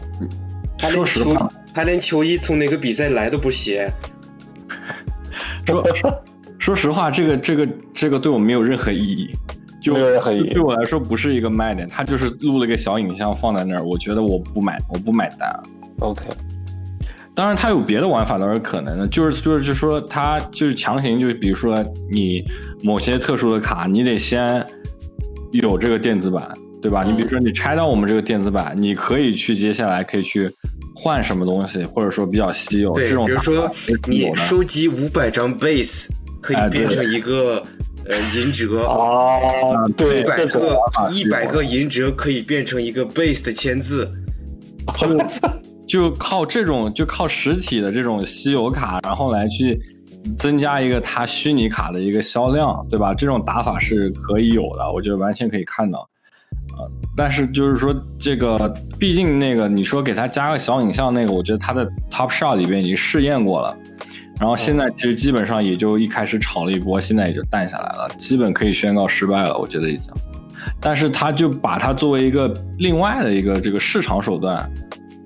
[0.78, 3.90] 他连球他连球衣从哪个比赛来都不写。
[5.66, 5.84] 说
[6.60, 9.32] 说实话，这个这个这个对我没有任何意义，
[9.94, 10.54] 没有任何意义。
[10.54, 15.60] 对我来说不是一个卖点，他就是录了个小影像放在那儿，我觉得我不买，我不买单。
[16.00, 16.24] OK。
[17.34, 22.42] 当然，它有别的玩法倒是可能的，就是就是就说它就是强行，就是比如说你
[22.82, 24.66] 某些特殊的卡，你得先
[25.52, 26.48] 有这个电子版，
[26.82, 27.04] 对吧？
[27.04, 30.50] 你比如说你拆到我们这个电子版，你可以去接下来可以去
[30.96, 33.26] 换什么东西，或者说比较稀有这种。
[33.26, 33.70] 比如说
[34.08, 36.08] 你收集五百张 base
[36.42, 37.62] 可以变成一个
[38.08, 40.80] 呃银折啊，对，一百个
[41.12, 44.10] 一百个银折可以变成一个 base 的签字。
[44.98, 45.18] 就
[45.88, 49.80] 就靠这种，就靠实体的这种稀有卡，然后来去
[50.38, 53.14] 增加一个它虚拟卡的一个销量，对吧？
[53.14, 56.08] 这种打法是可以有的，我觉得完全可以看到。
[56.78, 63.78] 呃，但是就是说，这个毕竟那个你说给他加个小影像，那个我觉得它的 Top Shot 里边已经试验过了，
[64.40, 70.14] 然后现在其实基本上也就一开始炒了一波，现在也就淡下来了，基本可以宣告失败了，我觉得已经。
[70.80, 74.70] 但是他就把它作为一个另外的一个这个市场手段。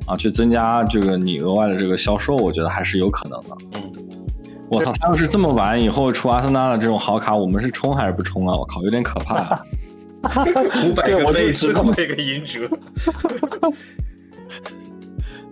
[0.05, 3.49] 啊，去增加这个你额外的这个销售，我觉得还是有可能的。
[3.75, 3.91] 嗯，
[4.67, 8.55] 我操，他要是这么玩，以后出阿森纳的这种好卡，我们是冲还是不冲啊？
[8.55, 9.61] 我靠，有点可怕。
[10.83, 12.67] 五百个内斯，五百个银折，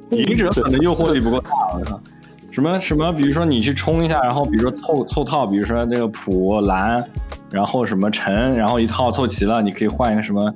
[0.10, 1.52] 银折可能诱惑力不够大。
[1.78, 2.02] 我操，
[2.58, 7.08] 什么什么，比如说你去冲一下，然后比如说凑凑套，比如说那个普蓝，
[7.52, 10.52] 然后什么陈，然后一套凑齐了，你可以换一个什么。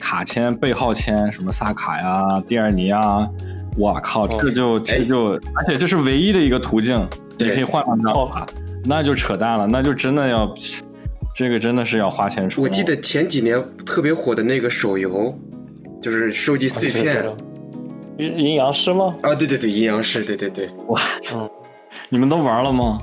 [0.00, 3.30] 卡签背号签什么萨卡呀、蒂尔尼啊，
[3.76, 7.08] 我靠，这就这就，而且这是唯一的一个途径，
[7.38, 8.44] 你可以换换套卡，
[8.84, 10.52] 那就扯淡了，那就真的要，
[11.32, 12.60] 这个真的是要花钱出。
[12.60, 15.32] 我记得前几年特别火的那个手游，
[16.02, 17.24] 就是收集碎片，
[18.18, 19.14] 阴阴阳师吗？
[19.22, 21.00] 啊，对对对，阴阳师，对对对，哇，
[21.34, 21.48] 嗯，
[22.08, 22.98] 你们都玩了吗？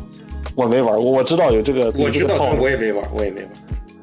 [0.56, 2.70] 我没玩过，我知道有这个，我知道，我。
[2.70, 3.50] 也没玩，我也没玩。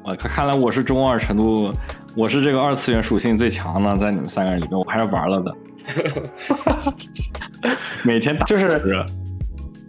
[0.03, 1.71] 我看看来我是中二程度，
[2.15, 5.55] 我是这个二次元属性最强的，在你们三个人里面，我还是玩了的。
[8.03, 9.05] 每天打就是着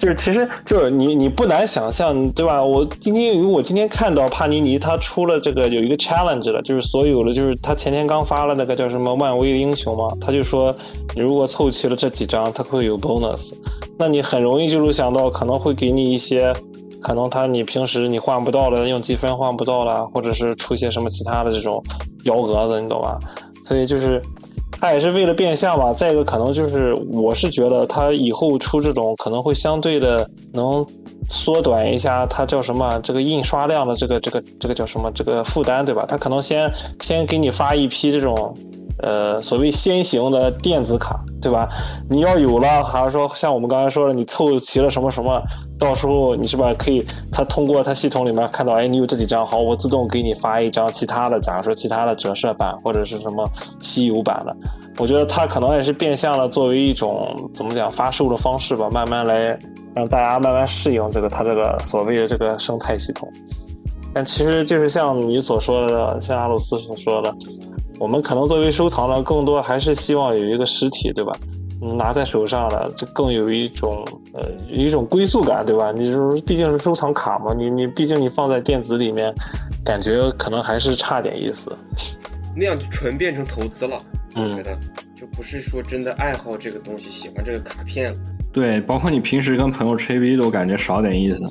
[0.02, 2.60] 就是其实就是你你不难想象，对吧？
[2.60, 10.74] 我今天因为我今天看到帕尼尼他出了这个有一个 challenge 了，就是所有的就是他前天刚发了那个叫什么漫威英雄嘛，他就说
[11.14, 13.52] 你如果凑齐了这几张，他会有 bonus，
[13.96, 16.52] 那你很容易就是想到可能会给你一些。
[17.00, 21.82] 可能他你平时你换不到的，用积分换不到了，或者是出些什么其他的这种
[22.24, 23.18] 幺蛾子，你懂吧？
[23.64, 24.22] 所以就是
[24.72, 25.92] 他也是为了变相吧。
[25.92, 30.84] 再一个可能就是，我是觉得他以后出这种可能会相对的能
[31.28, 36.04] 缩短一下，它叫什么这个印刷量的这个这个这个叫什么这个负担，对吧？
[36.08, 36.70] 他可能先
[37.00, 38.54] 先给你发一批这种。
[38.98, 41.68] 呃，所谓先行的电子卡，对吧？
[42.08, 45.42] 你要有了，还是说像我们刚才说的，你凑齐了什么什么，
[45.82, 46.72] 到时候你是吧？
[46.78, 53.44] 可以，他通过他系统里面看到，哎，你有这几张，好，我自动给你发一张其他的，假如说其他的折射版或者是什么
[53.80, 54.56] 稀有版的，
[54.98, 59.58] 我觉得他可能也是变相的作为一种怎么讲发售的方式吧，慢慢来
[59.92, 63.28] 让大家慢慢适应这个他这个所谓的这个生态系统。
[64.14, 67.34] 但其实就是像你所说的，像阿鲁斯所说的，
[67.98, 71.32] 我们可能作为收藏的，更多还是希望有一个实体，对吧？
[71.82, 75.92] 嗯拿在手上的，这更有一种呃一种归宿感，对吧？
[75.92, 79.34] 你就是毕竟是收藏卡嘛，你你毕竟你放在电子里面，
[79.84, 81.76] 感觉可能还是差点意思。
[82.54, 83.96] 那样就纯变成投资了，
[84.36, 84.78] 我嗯觉得
[85.14, 88.18] 就不是说真的爱好这个东西，喜欢这个卡片了。
[88.52, 91.42] 对，包括你平时跟朋友吹逼都感觉少点意思。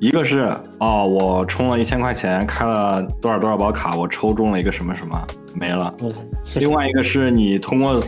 [0.00, 0.50] 一个是
[0.80, 5.94] 哦，我充了一千块钱，开了多少多少包卡，我抽中了一个什么什么没了。
[6.00, 6.12] 嗯，
[6.56, 8.02] 另外一个是你通过，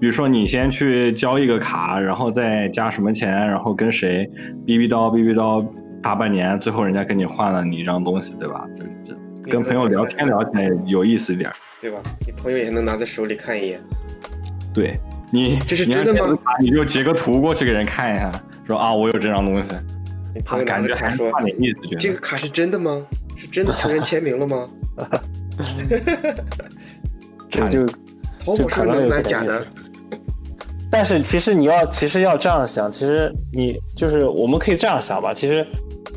[0.00, 4.30] 比如说你先去交一个卡，然后再加什么钱，然后跟谁
[4.64, 5.66] 逼逼叨逼逼叨
[6.02, 8.66] 大半年，最后人家跟你换了你一张东西，对吧？
[8.76, 11.50] 这这跟朋友聊天聊起来有意思一点。
[11.80, 11.98] 对吧？
[12.26, 13.80] 你朋友也能拿在手里看一眼。
[14.74, 14.98] 对
[15.32, 18.30] 你，这是真的吗你就截个图过去给人看一下，
[18.66, 19.82] 说啊，我有这张东西，啊，
[20.34, 23.04] 你朋友拿感觉还是着卡说差点意思，觉得这个卡是真的吗？
[23.36, 24.68] 是真的求人签名了吗？
[27.50, 29.66] 这就淘宝上能买假的？
[30.90, 35.34] 但是其实你要其实要这样想，其实你就是我们可以这样想吧。
[35.34, 35.66] 其实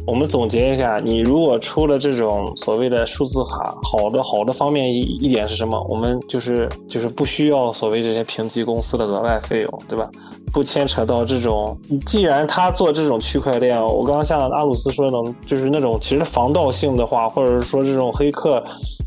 [0.08, 5.80] 我们总结一下，你如果出了这种所谓的数字卡，好的好的方面一一点是什么？
[5.90, 10.10] 我们就是就是不需要所谓这些评级公司的额外费用，对吧？
[10.54, 18.62] 不牵扯到这种，既然他做这种区块链，我刚刚像阿鲁斯说的，就是那种其实防盗性的话，或者是说这种黑客，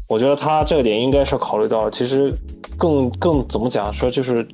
[0.09, 2.35] 我觉得他这个点应该是考虑到，其实
[2.79, 4.47] 更更怎么讲说就是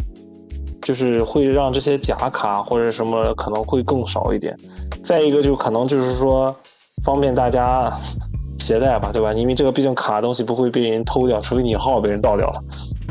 [0.90, 4.56] 就是会让这些假卡或者什么可能会更少一点。
[5.04, 6.52] 再一个就可能就是说
[7.04, 7.88] 方便大家
[8.58, 9.32] 携带吧，对吧？
[9.32, 12.60] 因为这个毕竟卡的东西不会被人偷掉，除非你号被人盗掉了，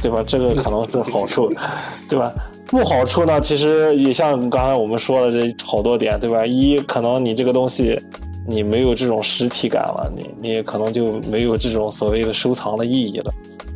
[0.01, 0.21] 对吧？
[0.27, 1.49] 这个可能是好处，
[2.09, 2.33] 对吧？
[2.67, 6.45] 不好处呢，其实也像刚才我们说的这好多点，对吧？
[6.45, 7.97] 一可能你这个东西
[8.45, 13.31] 你没有这种实体感了，你你可能就没有这种所谓的收藏的意义了，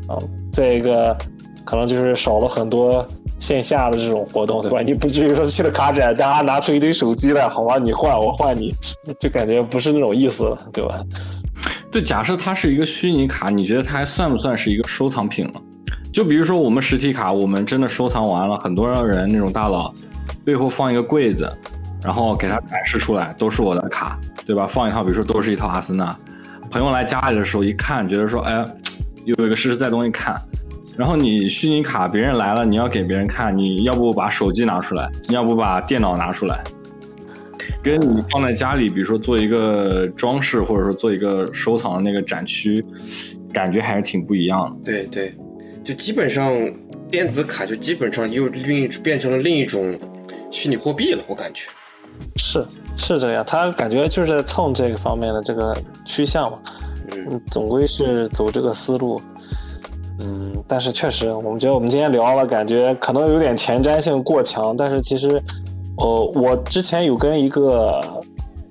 [0.09, 0.19] 啊。
[0.51, 1.17] 再一个
[1.63, 3.07] 可能就是少了很多
[3.43, 4.81] 线下的这种活动，对吧？
[4.81, 8.73] 你不至于说去了卡展，大家拿出一堆手机来，好吧，你换我换你，
[9.19, 10.97] 就感觉不是那种意思了，对吧？
[11.91, 15.61] 对，假设它是一个虚拟卡，你觉得它还算不算是一个收藏品了？
[16.13, 19.93] 就比如说我们实体卡，我们真的收藏完了，很多人那种大佬
[20.45, 21.51] 背后放一个柜子，
[22.01, 24.65] 然后给它展示出来，都是我的卡，对吧？
[24.65, 26.17] 放一套，比如说都是一套阿森纳，
[26.71, 28.63] 朋友来家里的时候一看，觉得说，哎，
[29.25, 30.39] 有一个实实在在东西看。
[30.95, 36.63] 然后你虚拟卡，别人来了，你要给别人看，你要不把手机拿出来，你要不把电脑拿出来，
[37.81, 42.85] 跟你放在家里，比如说做一个装饰，或者说做一个收藏的那个展区，
[43.51, 44.85] 感觉还是挺不一样的。
[44.85, 45.35] 对对，
[45.83, 46.53] 就基本上
[47.09, 49.97] 电子卡就基本上又另变成了另一种
[50.51, 51.67] 虚拟货币了，我感觉。
[52.35, 52.63] 是
[52.95, 55.75] 是这样，他感觉就是在蹭这个方面的这个
[56.05, 56.59] 趋向嘛，
[57.11, 59.19] 嗯，嗯，总归是走这个思路。
[59.19, 59.32] 嗯，
[60.19, 64.75] 嗯但是确实，我们觉得我们今天聊了，感觉可能有点前瞻性过强。
[64.77, 65.41] 但是其实，
[65.97, 68.01] 呃，我之前有跟一个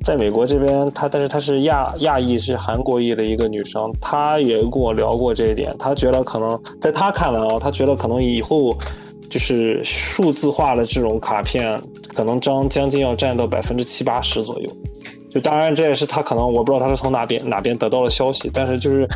[0.05, 5.75] 在美国这边，她但是她是亚亚裔，是韩国裔的一个女生，她也跟我聊过这一点。
[5.79, 8.77] 她觉得可能在她看来啊，她觉得可能以后
[9.29, 11.79] 就是数字化的这种卡片，
[12.15, 14.69] 可能将将近要占到百分之七八十左右。
[15.31, 19.09] 就当然这也是他可能我不知道他是从哪边哪边得到的消息，但是就是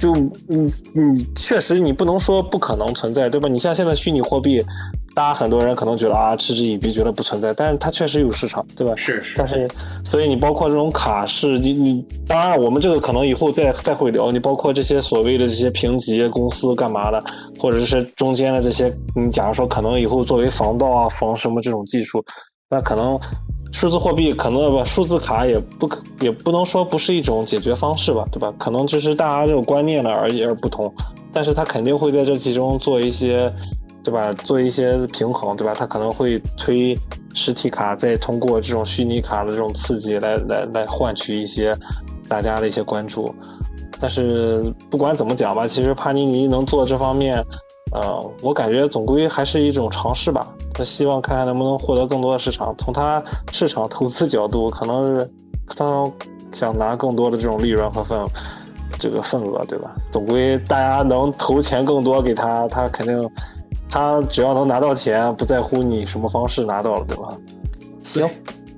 [0.00, 3.46] 就你你确实你不能说不可能存在，对吧？
[3.46, 4.64] 你像现在虚拟货币，
[5.14, 8.96] 大家很多人可能觉得啊嗤之以鼻，觉得不存在，但是它确实有市场，对吧？
[8.96, 9.68] 是是但，是，
[10.02, 14.32] 所以你包括这种卡式，你你当然我们这个可能以后再再会聊。
[14.32, 17.22] 你包括这些所谓的这些评级公司干嘛的，
[17.58, 22.24] 或者是中间的这些，你假如说可能以后作为防盗啊、防什么这种技术，
[22.70, 23.20] 那可能
[23.72, 28.52] 数字货币可能不数字卡也不可也不能说不是一种解决方式吧，对吧？
[28.58, 30.92] 可能就是大家这种观念呢而已而不同，
[31.32, 33.52] 但是它肯定会在这其中做一些。
[34.02, 34.32] 对吧？
[34.32, 35.74] 做一些平衡，对吧？
[35.76, 36.98] 它可能会推
[37.34, 41.76] 实体卡，再通过这种虚拟卡的这种刺激来来来换取一些
[42.26, 43.32] 大家的一些关注。
[44.00, 47.44] 但是不管怎么讲吧，其实帕尼尼能做这方面，
[47.92, 50.46] 呃，我感觉总归还是一种尝试吧。
[50.72, 52.74] 他希望看看能不能获得更多的市场。
[52.78, 53.22] 从他
[53.52, 55.30] 市场投资角度，可能是
[55.66, 56.10] 他
[56.52, 58.18] 想拿更多的这种利润和份
[58.98, 59.94] 这个份额，对吧？
[60.10, 63.30] 总归大家能投钱更多给他，他肯定。
[63.92, 67.36] 他只要能拿到钱，不在乎你什么方式拿到了，对吧？
[68.04, 68.30] 行，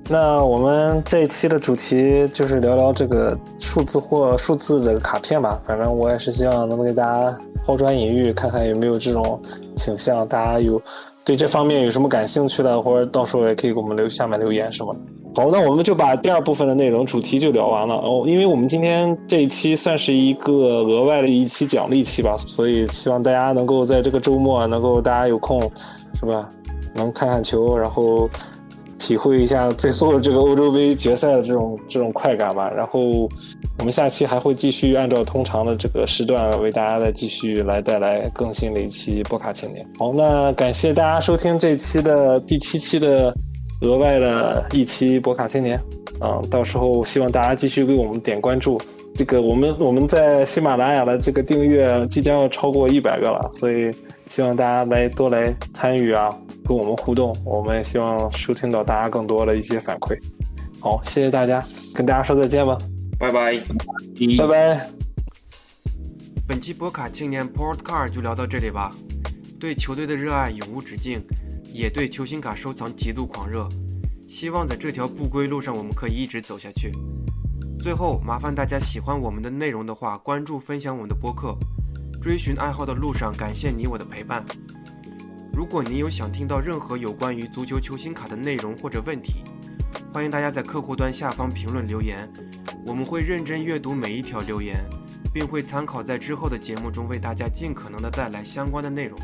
[0.09, 5.61] 那我们这一期的主题就是聊聊这个数字或数字的卡片吧。
[5.67, 9.41] 反正我也是希望能给大家抛砖引玉，看看有没有这种
[9.77, 10.81] 倾向，大家有
[11.25, 15.01] 对这方面有什么感兴趣的，或者到时候也可以给我们留下面留言什么的。
[15.35, 18.25] 好，那我们就把第二部分的内容主题就聊完了哦。
[18.27, 25.63] 因为我们今天这一期算是一个额外的一期奖励期吧，所以希望大家能够在这个周末能够大家有空，
[26.15, 26.49] 是吧？
[26.95, 28.29] 能看看球，然后
[29.03, 32.71] 体会一下最后这个欧洲杯决赛的这种这种快感吧。
[32.71, 33.01] 然后
[33.79, 39.85] 我们下期还会继续按照通常的这个时段为大家再继续来带来更新的一期波卡青年。
[39.99, 43.35] 好，那感谢大家收听这期的第七期的。
[43.85, 45.77] 额外的一期博卡青年，
[46.21, 48.81] 啊，到时候希望大家继续为我们点关注。
[49.13, 53.91] 这个我们我们在喜马拉雅的这个订阅即将要超过一百个了，所以
[54.33, 56.27] 希望大家来多来参与啊，
[56.65, 57.37] 跟我们互动。
[57.45, 60.19] 我们也希望收听到大家更多的一些反馈。
[60.81, 61.63] 好，谢谢大家，
[61.95, 62.79] 跟大家说再见吧，
[63.19, 63.61] 拜拜，
[64.39, 64.91] 拜拜。
[66.49, 68.97] 本期博卡青年 Port Card 就聊到这里吧。
[69.61, 71.23] 对球队的热爱永无止境。
[71.71, 73.69] 也对球星卡收藏极度狂热，
[74.27, 76.91] 希望在这条不归路上我们可以一直走下去。
[77.79, 81.55] 最后，麻烦大家喜欢我们的内容的话，关注分享我们的播客。
[82.23, 84.47] 追寻爱好的路上，感谢你我的陪伴。
[85.53, 89.43] 如果你有想听到任何有关于足球球星卡的内容或者问题，
[90.15, 92.33] 欢迎大家在客户端下方评论留言，
[92.87, 94.77] 我们会认真阅读每一条留言，
[95.35, 99.19] 并会参考在之后的节目中为大家尽可能的带来相关的内容。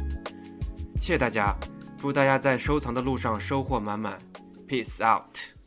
[1.01, 1.55] 谢谢大家。
[1.97, 4.19] 祝大家在收藏的路上收获满满
[4.69, 5.58] ，Peace out。